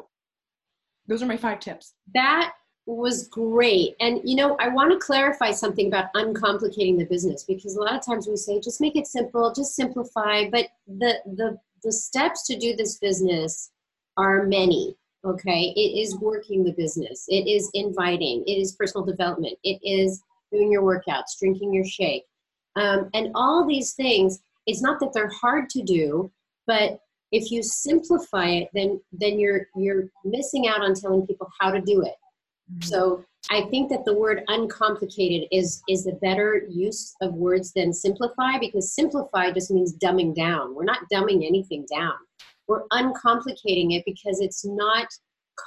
those 1.07 1.21
are 1.21 1.27
my 1.27 1.37
five 1.37 1.59
tips. 1.59 1.93
That 2.13 2.53
was 2.87 3.27
great. 3.27 3.95
And 3.99 4.21
you 4.23 4.35
know, 4.35 4.55
I 4.59 4.69
want 4.69 4.91
to 4.91 5.05
clarify 5.05 5.51
something 5.51 5.87
about 5.87 6.13
uncomplicating 6.15 6.97
the 6.97 7.05
business 7.05 7.43
because 7.43 7.75
a 7.75 7.81
lot 7.81 7.95
of 7.95 8.05
times 8.05 8.27
we 8.27 8.35
say 8.37 8.59
just 8.59 8.81
make 8.81 8.95
it 8.95 9.07
simple, 9.07 9.53
just 9.53 9.75
simplify, 9.75 10.49
but 10.49 10.67
the 10.87 11.15
the 11.35 11.57
the 11.83 11.91
steps 11.91 12.47
to 12.47 12.57
do 12.57 12.75
this 12.75 12.97
business 12.97 13.71
are 14.17 14.45
many. 14.45 14.95
Okay, 15.25 15.73
it 15.75 15.99
is 15.99 16.17
working 16.19 16.63
the 16.63 16.71
business. 16.71 17.25
It 17.27 17.47
is 17.47 17.69
inviting. 17.73 18.43
It 18.47 18.53
is 18.53 18.75
personal 18.75 19.05
development. 19.05 19.57
It 19.63 19.79
is 19.83 20.23
doing 20.51 20.71
your 20.71 20.83
workouts, 20.83 21.37
drinking 21.39 21.73
your 21.73 21.85
shake. 21.85 22.23
Um, 22.75 23.09
and 23.13 23.31
all 23.35 23.65
these 23.65 23.93
things, 23.93 24.39
it's 24.65 24.81
not 24.81 24.99
that 24.99 25.11
they're 25.13 25.31
hard 25.41 25.69
to 25.71 25.81
do, 25.81 26.31
but 26.67 26.99
if 27.31 27.51
you 27.51 27.61
simplify 27.63 28.47
it, 28.47 28.69
then 28.73 29.01
then 29.11 29.39
you're 29.39 29.67
you're 29.75 30.05
missing 30.23 30.67
out 30.67 30.81
on 30.81 30.93
telling 30.93 31.25
people 31.25 31.49
how 31.59 31.71
to 31.71 31.81
do 31.81 32.01
it. 32.01 32.15
Mm-hmm. 32.71 32.81
So 32.81 33.23
I 33.49 33.61
think 33.69 33.89
that 33.89 34.05
the 34.05 34.13
word 34.13 34.43
uncomplicated 34.47 35.47
is 35.51 35.81
is 35.89 36.07
a 36.07 36.13
better 36.13 36.63
use 36.69 37.15
of 37.21 37.33
words 37.33 37.73
than 37.73 37.93
simplify 37.93 38.59
because 38.59 38.93
simplify 38.93 39.51
just 39.51 39.71
means 39.71 39.97
dumbing 39.97 40.35
down. 40.35 40.75
We're 40.75 40.83
not 40.83 41.09
dumbing 41.11 41.45
anything 41.45 41.85
down. 41.91 42.13
We're 42.67 42.87
uncomplicating 42.91 43.93
it 43.95 44.03
because 44.05 44.41
it's 44.41 44.65
not 44.65 45.07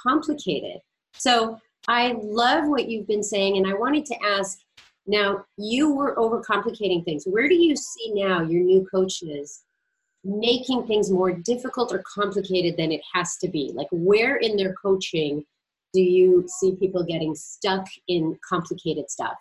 complicated. 0.03 0.79
So 1.13 1.59
I 1.87 2.15
love 2.21 2.67
what 2.67 2.87
you've 2.87 3.07
been 3.07 3.23
saying, 3.23 3.57
and 3.57 3.67
I 3.67 3.73
wanted 3.73 4.05
to 4.05 4.15
ask 4.23 4.59
now, 5.07 5.45
you 5.57 5.91
were 5.93 6.15
overcomplicating 6.15 7.03
things. 7.03 7.25
Where 7.25 7.49
do 7.49 7.55
you 7.55 7.75
see 7.75 8.13
now 8.13 8.41
your 8.41 8.61
new 8.61 8.85
coaches 8.93 9.63
making 10.23 10.85
things 10.85 11.09
more 11.09 11.31
difficult 11.31 11.91
or 11.91 12.03
complicated 12.13 12.77
than 12.77 12.91
it 12.91 13.01
has 13.13 13.37
to 13.37 13.47
be? 13.47 13.71
Like, 13.73 13.87
where 13.91 14.37
in 14.37 14.55
their 14.55 14.73
coaching 14.73 15.43
do 15.93 16.01
you 16.01 16.45
see 16.59 16.75
people 16.75 17.03
getting 17.03 17.33
stuck 17.35 17.85
in 18.07 18.37
complicated 18.47 19.09
stuff? 19.09 19.37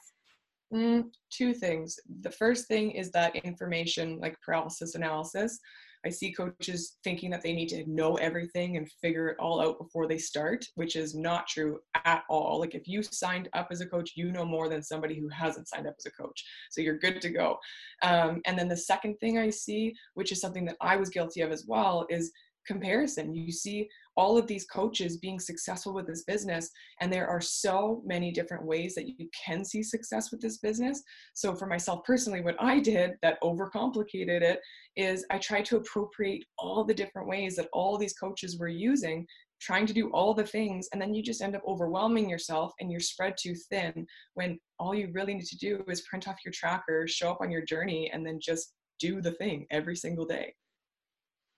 Mm, 0.72 1.10
two 1.30 1.52
things. 1.52 1.98
The 2.22 2.30
first 2.30 2.66
thing 2.66 2.92
is 2.92 3.10
that 3.10 3.36
information, 3.36 4.18
like 4.18 4.36
paralysis 4.44 4.94
analysis. 4.94 5.58
I 6.04 6.10
see 6.10 6.32
coaches 6.32 6.96
thinking 7.04 7.30
that 7.30 7.42
they 7.42 7.52
need 7.52 7.68
to 7.70 7.84
know 7.86 8.16
everything 8.16 8.76
and 8.76 8.90
figure 9.02 9.28
it 9.28 9.36
all 9.38 9.60
out 9.60 9.78
before 9.78 10.06
they 10.06 10.18
start, 10.18 10.64
which 10.74 10.96
is 10.96 11.14
not 11.14 11.46
true 11.46 11.80
at 12.04 12.24
all. 12.30 12.58
Like 12.58 12.74
if 12.74 12.88
you 12.88 13.02
signed 13.02 13.48
up 13.52 13.68
as 13.70 13.80
a 13.80 13.86
coach, 13.86 14.12
you 14.16 14.32
know 14.32 14.44
more 14.44 14.68
than 14.68 14.82
somebody 14.82 15.18
who 15.18 15.28
hasn't 15.28 15.68
signed 15.68 15.86
up 15.86 15.94
as 15.98 16.06
a 16.06 16.22
coach. 16.22 16.44
So 16.70 16.80
you're 16.80 16.98
good 16.98 17.20
to 17.20 17.30
go. 17.30 17.58
Um, 18.02 18.40
and 18.46 18.58
then 18.58 18.68
the 18.68 18.76
second 18.76 19.16
thing 19.16 19.38
I 19.38 19.50
see, 19.50 19.94
which 20.14 20.32
is 20.32 20.40
something 20.40 20.64
that 20.66 20.76
I 20.80 20.96
was 20.96 21.10
guilty 21.10 21.42
of 21.42 21.52
as 21.52 21.66
well, 21.66 22.06
is 22.08 22.32
comparison. 22.66 23.34
You 23.34 23.52
see 23.52 23.88
all 24.16 24.36
of 24.36 24.46
these 24.46 24.66
coaches 24.66 25.18
being 25.18 25.38
successful 25.38 25.94
with 25.94 26.06
this 26.06 26.24
business, 26.24 26.70
and 27.00 27.12
there 27.12 27.28
are 27.28 27.40
so 27.40 28.02
many 28.04 28.30
different 28.30 28.64
ways 28.64 28.94
that 28.94 29.08
you 29.08 29.28
can 29.44 29.64
see 29.64 29.82
success 29.82 30.30
with 30.30 30.40
this 30.40 30.58
business. 30.58 31.02
So, 31.34 31.54
for 31.54 31.66
myself 31.66 32.04
personally, 32.04 32.40
what 32.40 32.56
I 32.60 32.80
did 32.80 33.12
that 33.22 33.40
overcomplicated 33.42 34.42
it 34.42 34.60
is 34.96 35.24
I 35.30 35.38
tried 35.38 35.64
to 35.66 35.76
appropriate 35.76 36.44
all 36.58 36.84
the 36.84 36.94
different 36.94 37.28
ways 37.28 37.56
that 37.56 37.68
all 37.72 37.96
these 37.96 38.14
coaches 38.14 38.58
were 38.58 38.68
using 38.68 39.26
trying 39.60 39.84
to 39.84 39.92
do 39.92 40.08
all 40.12 40.32
the 40.32 40.42
things 40.42 40.88
and 40.90 41.02
then 41.02 41.12
you 41.12 41.22
just 41.22 41.42
end 41.42 41.54
up 41.54 41.60
overwhelming 41.68 42.30
yourself 42.30 42.72
and 42.80 42.90
you're 42.90 42.98
spread 42.98 43.34
too 43.38 43.54
thin 43.68 44.06
when 44.32 44.58
all 44.78 44.94
you 44.94 45.10
really 45.12 45.34
need 45.34 45.44
to 45.44 45.58
do 45.58 45.84
is 45.86 46.00
print 46.08 46.26
off 46.26 46.38
your 46.46 46.52
tracker 46.52 47.06
show 47.06 47.30
up 47.30 47.42
on 47.42 47.50
your 47.50 47.60
journey 47.60 48.10
and 48.10 48.24
then 48.24 48.38
just 48.40 48.72
do 48.98 49.20
the 49.20 49.32
thing 49.32 49.66
every 49.70 49.94
single 49.94 50.24
day 50.24 50.54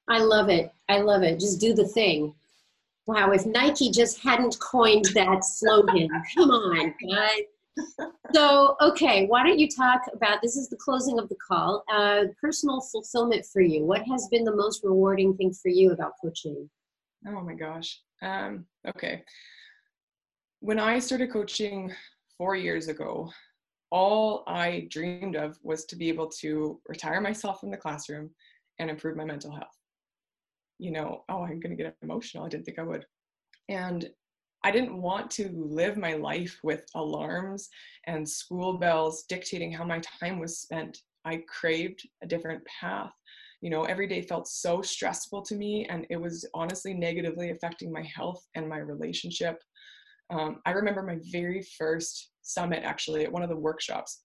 I 0.08 0.18
love 0.18 0.48
it. 0.48 0.72
I 0.88 1.00
love 1.00 1.22
it. 1.22 1.38
Just 1.38 1.60
do 1.60 1.74
the 1.74 1.86
thing. 1.86 2.34
Wow, 3.06 3.32
if 3.32 3.44
Nike 3.46 3.90
just 3.90 4.20
hadn't 4.20 4.58
coined 4.60 5.06
that 5.14 5.44
slogan, 5.44 6.08
come 6.36 6.50
on, 6.50 6.94
guys. 7.10 7.42
So, 8.32 8.76
okay, 8.80 9.26
why 9.26 9.42
don't 9.42 9.58
you 9.58 9.68
talk 9.68 10.02
about 10.12 10.40
this? 10.40 10.56
Is 10.56 10.68
the 10.68 10.76
closing 10.76 11.18
of 11.18 11.28
the 11.28 11.36
call. 11.36 11.82
Uh, 11.92 12.24
personal 12.40 12.80
fulfillment 12.80 13.44
for 13.44 13.60
you. 13.60 13.84
What 13.84 14.02
has 14.06 14.28
been 14.28 14.44
the 14.44 14.54
most 14.54 14.84
rewarding 14.84 15.36
thing 15.36 15.52
for 15.52 15.68
you 15.68 15.90
about 15.92 16.12
coaching? 16.22 16.68
Oh 17.26 17.42
my 17.42 17.54
gosh. 17.54 18.00
Um, 18.22 18.66
okay. 18.86 19.24
When 20.60 20.78
I 20.78 20.98
started 20.98 21.32
coaching 21.32 21.92
four 22.38 22.54
years 22.54 22.88
ago, 22.88 23.30
all 23.90 24.44
I 24.46 24.86
dreamed 24.90 25.36
of 25.36 25.58
was 25.62 25.84
to 25.86 25.96
be 25.96 26.08
able 26.08 26.28
to 26.40 26.80
retire 26.88 27.20
myself 27.20 27.60
from 27.60 27.70
the 27.70 27.76
classroom 27.76 28.30
and 28.78 28.88
improve 28.88 29.16
my 29.16 29.24
mental 29.24 29.50
health 29.50 29.81
you 30.78 30.90
know, 30.90 31.24
oh, 31.28 31.44
I'm 31.44 31.60
going 31.60 31.76
to 31.76 31.82
get 31.82 31.96
emotional. 32.02 32.44
I 32.44 32.48
didn't 32.48 32.64
think 32.64 32.78
I 32.78 32.82
would. 32.82 33.04
And 33.68 34.08
I 34.64 34.70
didn't 34.70 35.00
want 35.00 35.30
to 35.32 35.50
live 35.54 35.96
my 35.96 36.14
life 36.14 36.58
with 36.62 36.84
alarms 36.94 37.68
and 38.06 38.28
school 38.28 38.78
bells 38.78 39.24
dictating 39.28 39.72
how 39.72 39.84
my 39.84 40.00
time 40.20 40.38
was 40.38 40.60
spent. 40.60 40.98
I 41.24 41.42
craved 41.48 42.06
a 42.22 42.26
different 42.26 42.62
path. 42.80 43.10
You 43.60 43.70
know, 43.70 43.84
every 43.84 44.06
day 44.08 44.22
felt 44.22 44.48
so 44.48 44.82
stressful 44.82 45.42
to 45.42 45.54
me, 45.54 45.86
and 45.88 46.04
it 46.10 46.20
was 46.20 46.48
honestly 46.52 46.94
negatively 46.94 47.50
affecting 47.50 47.92
my 47.92 48.02
health 48.02 48.44
and 48.56 48.68
my 48.68 48.78
relationship. 48.78 49.58
Um, 50.30 50.60
I 50.66 50.72
remember 50.72 51.02
my 51.02 51.18
very 51.30 51.62
first 51.78 52.30
summit 52.42 52.82
actually 52.84 53.24
at 53.24 53.32
one 53.32 53.42
of 53.42 53.48
the 53.48 53.56
workshops. 53.56 54.22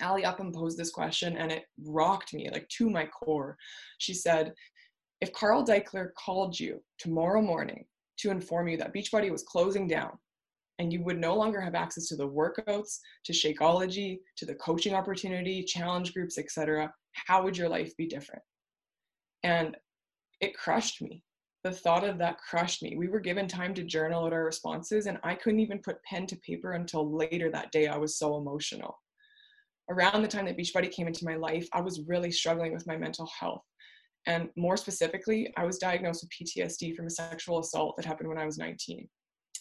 Ali 0.00 0.24
Upham 0.24 0.52
posed 0.52 0.78
this 0.78 0.90
question 0.90 1.36
and 1.36 1.50
it 1.50 1.64
rocked 1.84 2.32
me 2.32 2.48
like 2.52 2.68
to 2.68 2.88
my 2.88 3.06
core. 3.06 3.56
She 3.98 4.14
said, 4.14 4.52
if 5.20 5.32
Carl 5.32 5.64
Daikeler 5.64 6.10
called 6.14 6.58
you 6.58 6.82
tomorrow 6.98 7.42
morning 7.42 7.84
to 8.18 8.30
inform 8.30 8.68
you 8.68 8.76
that 8.76 8.94
Beachbody 8.94 9.30
was 9.30 9.42
closing 9.42 9.88
down 9.88 10.18
and 10.78 10.92
you 10.92 11.02
would 11.02 11.18
no 11.18 11.34
longer 11.34 11.60
have 11.60 11.74
access 11.74 12.06
to 12.06 12.16
the 12.16 12.28
workouts, 12.28 12.98
to 13.24 13.32
Shakeology, 13.32 14.18
to 14.36 14.46
the 14.46 14.54
coaching 14.54 14.94
opportunity, 14.94 15.64
challenge 15.64 16.14
groups, 16.14 16.38
etc., 16.38 16.92
how 17.26 17.42
would 17.42 17.56
your 17.56 17.68
life 17.68 17.96
be 17.96 18.06
different? 18.06 18.42
And 19.42 19.76
it 20.40 20.56
crushed 20.56 21.02
me. 21.02 21.24
The 21.64 21.72
thought 21.72 22.04
of 22.04 22.18
that 22.18 22.38
crushed 22.38 22.82
me. 22.82 22.96
We 22.96 23.08
were 23.08 23.18
given 23.18 23.48
time 23.48 23.74
to 23.74 23.82
journal 23.82 24.24
out 24.24 24.32
our 24.32 24.44
responses, 24.44 25.06
and 25.06 25.18
I 25.24 25.34
couldn't 25.34 25.58
even 25.58 25.80
put 25.80 26.02
pen 26.04 26.26
to 26.28 26.36
paper 26.36 26.72
until 26.72 27.12
later 27.12 27.50
that 27.50 27.72
day. 27.72 27.88
I 27.88 27.96
was 27.96 28.16
so 28.16 28.36
emotional. 28.36 28.96
Around 29.90 30.22
the 30.22 30.28
time 30.28 30.44
that 30.44 30.56
Beachbody 30.56 30.90
came 30.90 31.08
into 31.08 31.24
my 31.24 31.34
life, 31.34 31.68
I 31.72 31.80
was 31.80 32.06
really 32.06 32.30
struggling 32.30 32.72
with 32.72 32.86
my 32.86 32.96
mental 32.96 33.28
health. 33.38 33.64
And 34.28 34.50
more 34.56 34.76
specifically, 34.76 35.52
I 35.56 35.64
was 35.64 35.78
diagnosed 35.78 36.22
with 36.22 36.48
PTSD 36.48 36.94
from 36.94 37.06
a 37.06 37.10
sexual 37.10 37.60
assault 37.60 37.96
that 37.96 38.04
happened 38.04 38.28
when 38.28 38.38
I 38.38 38.44
was 38.44 38.58
19. 38.58 39.08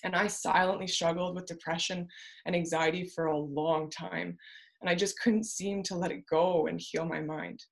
And 0.03 0.13
I 0.13 0.27
silently 0.27 0.87
struggled 0.87 1.35
with 1.35 1.45
depression 1.45 2.05
and 2.45 2.55
anxiety 2.55 3.09
for 3.15 3.27
a 3.27 3.37
long 3.37 3.89
time. 3.89 4.37
And 4.81 4.89
I 4.89 4.93
just 4.93 5.19
couldn't 5.21 5.45
seem 5.45 5.83
to 5.83 5.95
let 5.95 6.11
it 6.11 6.25
go 6.29 6.67
and 6.67 6.81
heal 6.81 7.05
my 7.05 7.21
mind. 7.21 7.63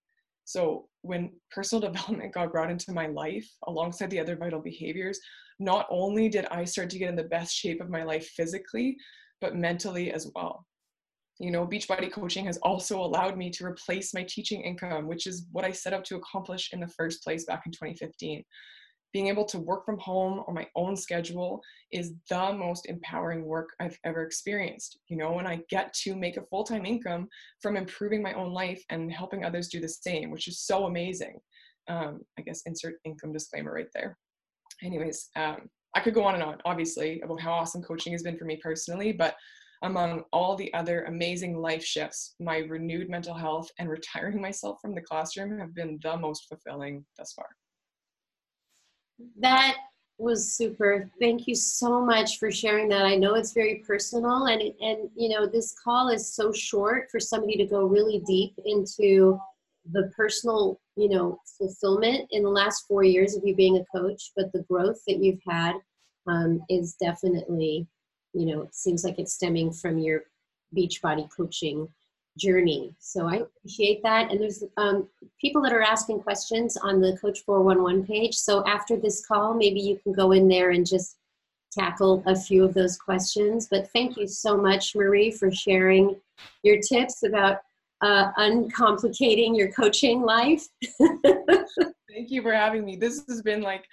So 0.45 0.88
when 1.01 1.34
personal 1.51 1.81
development 1.91 2.34
got 2.34 2.53
brought 2.53 2.71
into 2.71 2.93
my 2.93 3.08
life 3.08 3.47
alongside 3.67 4.10
the 4.10 4.19
other 4.21 4.38
vital 4.38 4.62
behaviors, 4.62 5.19
not 5.60 5.88
only 5.89 6.29
did 6.29 6.45
I 6.45 6.63
start 6.63 6.89
to 6.91 6.97
get 6.97 7.10
in 7.10 7.15
the 7.17 7.23
best 7.23 7.53
shape 7.53 7.81
of 7.81 7.89
my 7.89 8.03
life 8.03 8.25
physically, 8.38 8.95
but 9.41 9.55
mentally 9.55 10.13
as 10.13 10.31
well. 10.34 10.65
You 11.39 11.52
know, 11.52 11.67
Beachbody 11.67 12.12
coaching 12.12 12.45
has 12.45 12.58
also 12.58 13.02
allowed 13.02 13.38
me 13.38 13.50
to 13.52 13.65
replace 13.65 14.13
my 14.13 14.24
teaching 14.24 14.62
income, 14.62 15.08
which 15.08 15.28
is 15.28 15.48
what 15.52 15.65
I 15.65 15.71
set 15.71 15.93
out 15.93 16.06
to 16.06 16.15
accomplish 16.15 16.69
in 16.71 16.80
the 16.80 16.88
first 16.88 17.24
place 17.24 17.45
back 17.45 17.63
in 17.65 17.71
2015 17.71 18.43
being 19.15 19.28
able 19.30 19.45
to 19.45 19.60
work 19.60 19.86
from 19.86 19.98
home 19.98 20.43
on 20.45 20.54
my 20.54 20.67
own 20.76 20.93
schedule 20.93 21.62
is 21.93 22.12
the 22.30 22.52
most 22.52 22.86
empowering 22.88 23.45
work 23.45 23.69
I've 23.80 23.98
ever 24.04 24.24
experienced. 24.24 25.00
You 25.08 25.15
know, 25.15 25.39
and 25.39 25.48
I 25.48 25.62
get 25.69 25.93
to 26.04 26.17
make 26.17 26.36
a 26.36 26.45
full 26.48 26.65
time 26.65 26.86
income 26.86 27.30
from 27.62 27.78
improving 27.78 28.21
my 28.21 28.34
own 28.34 28.52
life 28.52 28.84
and 28.89 29.10
helping 29.10 29.45
others 29.45 29.69
do 29.69 29.80
the 29.80 29.88
same, 29.88 30.32
which 30.32 30.50
is 30.50 30.60
so 30.60 30.88
amazing. 30.88 31.39
Um, 31.88 32.24
I 32.38 32.41
guess 32.41 32.63
insert 32.65 32.95
income 33.06 33.32
disclaimer 33.32 33.71
right 33.71 33.88
there. 33.93 34.17
Anyways, 34.84 35.30
um, 35.38 35.69
I 35.93 36.02
could 36.02 36.13
go 36.13 36.26
on 36.26 36.34
and 36.34 36.43
on, 36.43 36.58
obviously, 36.65 37.21
about 37.21 37.39
how 37.39 37.54
awesome 37.54 37.84
coaching 37.84 38.12
has 38.12 38.21
been 38.21 38.38
for 38.38 38.43
me 38.43 38.60
personally, 38.62 39.13
but 39.13 39.38
among 39.83 40.23
all 40.31 40.55
the 40.55 40.73
other 40.73 41.03
amazing 41.03 41.57
life 41.57 41.83
shifts, 41.83 42.35
my 42.39 42.57
renewed 42.57 43.09
mental 43.09 43.33
health 43.33 43.69
and 43.79 43.89
retiring 43.97 44.41
myself 44.41 44.79
from 44.81 44.95
the 44.95 45.01
classroom 45.01 45.59
have 45.59 45.73
been 45.73 45.99
the 46.03 46.17
most 46.17 46.47
fulfilling 46.47 47.05
thus 47.17 47.33
far. 47.33 47.47
That 49.39 49.75
was 50.17 50.55
super. 50.55 51.09
Thank 51.19 51.47
you 51.47 51.55
so 51.55 52.05
much 52.05 52.38
for 52.38 52.51
sharing 52.51 52.88
that. 52.89 53.05
I 53.05 53.15
know 53.15 53.35
it's 53.35 53.53
very 53.53 53.83
personal, 53.88 54.45
and 54.45 54.61
and 54.61 55.09
you 55.15 55.29
know 55.29 55.45
this 55.45 55.75
call 55.81 56.09
is 56.09 56.33
so 56.33 56.51
short 56.51 57.09
for 57.11 57.19
somebody 57.19 57.55
to 57.57 57.65
go 57.65 57.85
really 57.85 58.21
deep 58.25 58.53
into 58.65 59.39
the 59.91 60.11
personal, 60.15 60.79
you 60.95 61.09
know, 61.09 61.39
fulfillment 61.57 62.27
in 62.31 62.43
the 62.43 62.49
last 62.49 62.85
four 62.88 63.03
years 63.03 63.35
of 63.35 63.43
you 63.45 63.55
being 63.55 63.77
a 63.77 63.97
coach, 63.97 64.31
but 64.35 64.51
the 64.51 64.63
growth 64.63 64.99
that 65.07 65.17
you've 65.17 65.41
had 65.47 65.75
um, 66.27 66.61
is 66.69 66.95
definitely, 66.95 67.88
you 68.36 68.45
know, 68.45 68.62
it 68.62 68.76
seems 68.76 69.04
like 69.04 69.17
it's 69.17 69.34
stemming 69.34 69.71
from 69.71 69.98
your 69.98 70.24
Beachbody 70.76 71.30
coaching 71.36 71.88
journey. 72.38 72.93
So 73.00 73.28
I 73.28 73.36
appreciate 73.38 74.04
that. 74.04 74.30
And 74.30 74.41
there's 74.41 74.63
um, 74.76 75.08
people 75.39 75.62
that 75.62 75.71
are 75.71 75.82
asking 75.82 76.19
questions 76.19 76.76
on 76.76 77.00
the 77.00 77.17
Coach 77.17 77.39
411 77.45 78.06
page. 78.06 78.36
So 78.36 78.65
after 78.67 78.98
this 78.98 79.26
call, 79.26 79.54
maybe 79.54 79.80
you 79.80 79.98
can 80.04 80.12
go 80.12 80.34
in 80.34 80.50
there 80.50 80.71
and 80.71 80.86
just 80.86 81.17
tackle 81.71 82.24
a 82.26 82.36
few 82.36 82.65
of 82.65 82.74
those 82.74 82.98
questions. 82.98 83.67
But 83.71 83.89
thank 83.91 84.17
you 84.17 84.28
so 84.28 84.58
much, 84.58 84.95
Marie, 84.95 85.32
for 85.32 85.50
sharing 85.50 86.17
your 86.63 86.80
tips 86.82 87.24
about 87.24 87.60
uh, 88.02 88.34
uncomplicating 88.34 89.58
your 89.58 89.71
coaching 89.71 90.21
life. 90.21 90.67
Thank 92.15 92.32
you 92.32 92.41
for 92.41 92.54
having 92.54 92.86
me. 92.86 92.95
This 92.95 93.25
has 93.28 93.41
been 93.41 93.62
like 93.62 93.84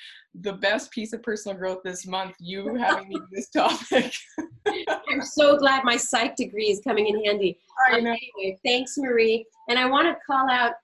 the 0.42 0.52
best 0.52 0.92
piece 0.92 1.12
of 1.12 1.24
personal 1.24 1.58
growth 1.58 1.80
this 1.82 2.06
month. 2.06 2.36
You 2.38 2.76
having 2.76 3.08
me 3.08 3.16
this 3.32 3.48
topic. 3.48 4.14
I'm 5.08 5.22
so 5.22 5.56
glad 5.56 5.82
my 5.82 5.96
psych 5.96 6.36
degree 6.36 6.66
is 6.66 6.80
coming 6.84 7.08
in 7.08 7.24
handy. 7.24 7.58
I 7.88 7.98
know. 7.98 8.12
Um, 8.12 8.18
anyway, 8.36 8.60
thanks, 8.64 8.96
Marie. 8.96 9.44
And 9.68 9.76
I 9.76 9.86
want 9.86 10.06
to 10.06 10.16
call 10.24 10.48
out 10.48 10.74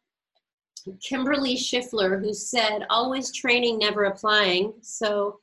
Kimberly 1.00 1.54
Schiffler, 1.54 2.20
who 2.20 2.34
said, 2.34 2.86
always 2.90 3.32
training, 3.32 3.78
never 3.78 4.06
applying. 4.06 4.72
So, 4.82 5.38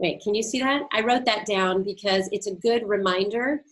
wait, 0.00 0.20
can 0.22 0.34
you 0.34 0.42
see 0.42 0.58
that? 0.58 0.82
I 0.92 1.02
wrote 1.02 1.24
that 1.26 1.46
down 1.46 1.84
because 1.84 2.28
it's 2.32 2.48
a 2.48 2.56
good 2.56 2.88
reminder 2.88 3.62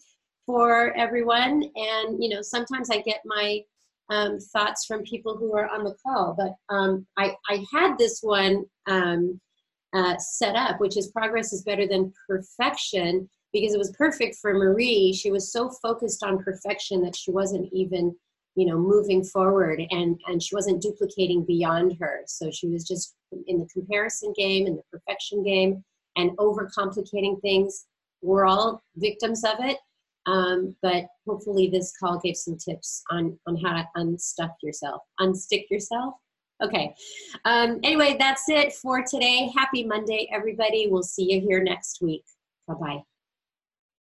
for 0.46 0.96
everyone. 0.96 1.64
And, 1.74 2.22
you 2.22 2.28
know, 2.28 2.40
sometimes 2.40 2.88
I 2.88 3.00
get 3.00 3.22
my 3.24 3.62
um, 4.10 4.38
thoughts 4.38 4.84
from 4.86 5.02
people 5.02 5.36
who 5.36 5.54
are 5.56 5.68
on 5.68 5.84
the 5.84 5.94
call. 6.04 6.34
But 6.36 6.54
um, 6.74 7.06
I, 7.16 7.34
I 7.48 7.64
had 7.72 7.96
this 7.98 8.20
one 8.22 8.64
um, 8.86 9.40
uh, 9.94 10.16
set 10.18 10.56
up, 10.56 10.80
which 10.80 10.96
is 10.96 11.08
progress 11.08 11.52
is 11.52 11.62
better 11.62 11.86
than 11.86 12.12
perfection, 12.28 13.28
because 13.52 13.74
it 13.74 13.78
was 13.78 13.92
perfect 13.92 14.36
for 14.40 14.52
Marie. 14.54 15.12
She 15.12 15.30
was 15.30 15.52
so 15.52 15.70
focused 15.82 16.22
on 16.22 16.42
perfection 16.42 17.02
that 17.02 17.16
she 17.16 17.30
wasn't 17.30 17.68
even, 17.72 18.14
you 18.56 18.66
know, 18.66 18.78
moving 18.78 19.24
forward 19.24 19.80
and, 19.90 20.20
and 20.26 20.42
she 20.42 20.54
wasn't 20.54 20.82
duplicating 20.82 21.44
beyond 21.44 21.96
her. 22.00 22.22
So 22.26 22.50
she 22.50 22.68
was 22.68 22.86
just 22.86 23.14
in 23.46 23.58
the 23.58 23.68
comparison 23.72 24.32
game, 24.36 24.66
in 24.66 24.76
the 24.76 24.82
perfection 24.92 25.42
game, 25.42 25.82
and 26.16 26.36
overcomplicating 26.38 27.40
things. 27.40 27.86
We're 28.20 28.46
all 28.46 28.82
victims 28.96 29.44
of 29.44 29.60
it 29.60 29.78
um, 30.28 30.76
but 30.82 31.06
hopefully 31.26 31.68
this 31.68 31.92
call 31.98 32.20
gave 32.22 32.36
some 32.36 32.56
tips 32.56 33.02
on, 33.10 33.38
on 33.46 33.56
how 33.56 33.72
to 33.72 33.88
unstuck 33.94 34.52
yourself, 34.62 35.02
unstick 35.20 35.64
yourself. 35.70 36.14
Okay. 36.62 36.94
Um, 37.44 37.78
anyway, 37.82 38.16
that's 38.18 38.48
it 38.48 38.72
for 38.72 39.02
today. 39.02 39.50
Happy 39.56 39.84
Monday, 39.84 40.28
everybody. 40.32 40.88
We'll 40.90 41.02
see 41.02 41.32
you 41.32 41.40
here 41.40 41.62
next 41.62 42.02
week. 42.02 42.24
Bye 42.66 42.74
bye. 42.74 43.02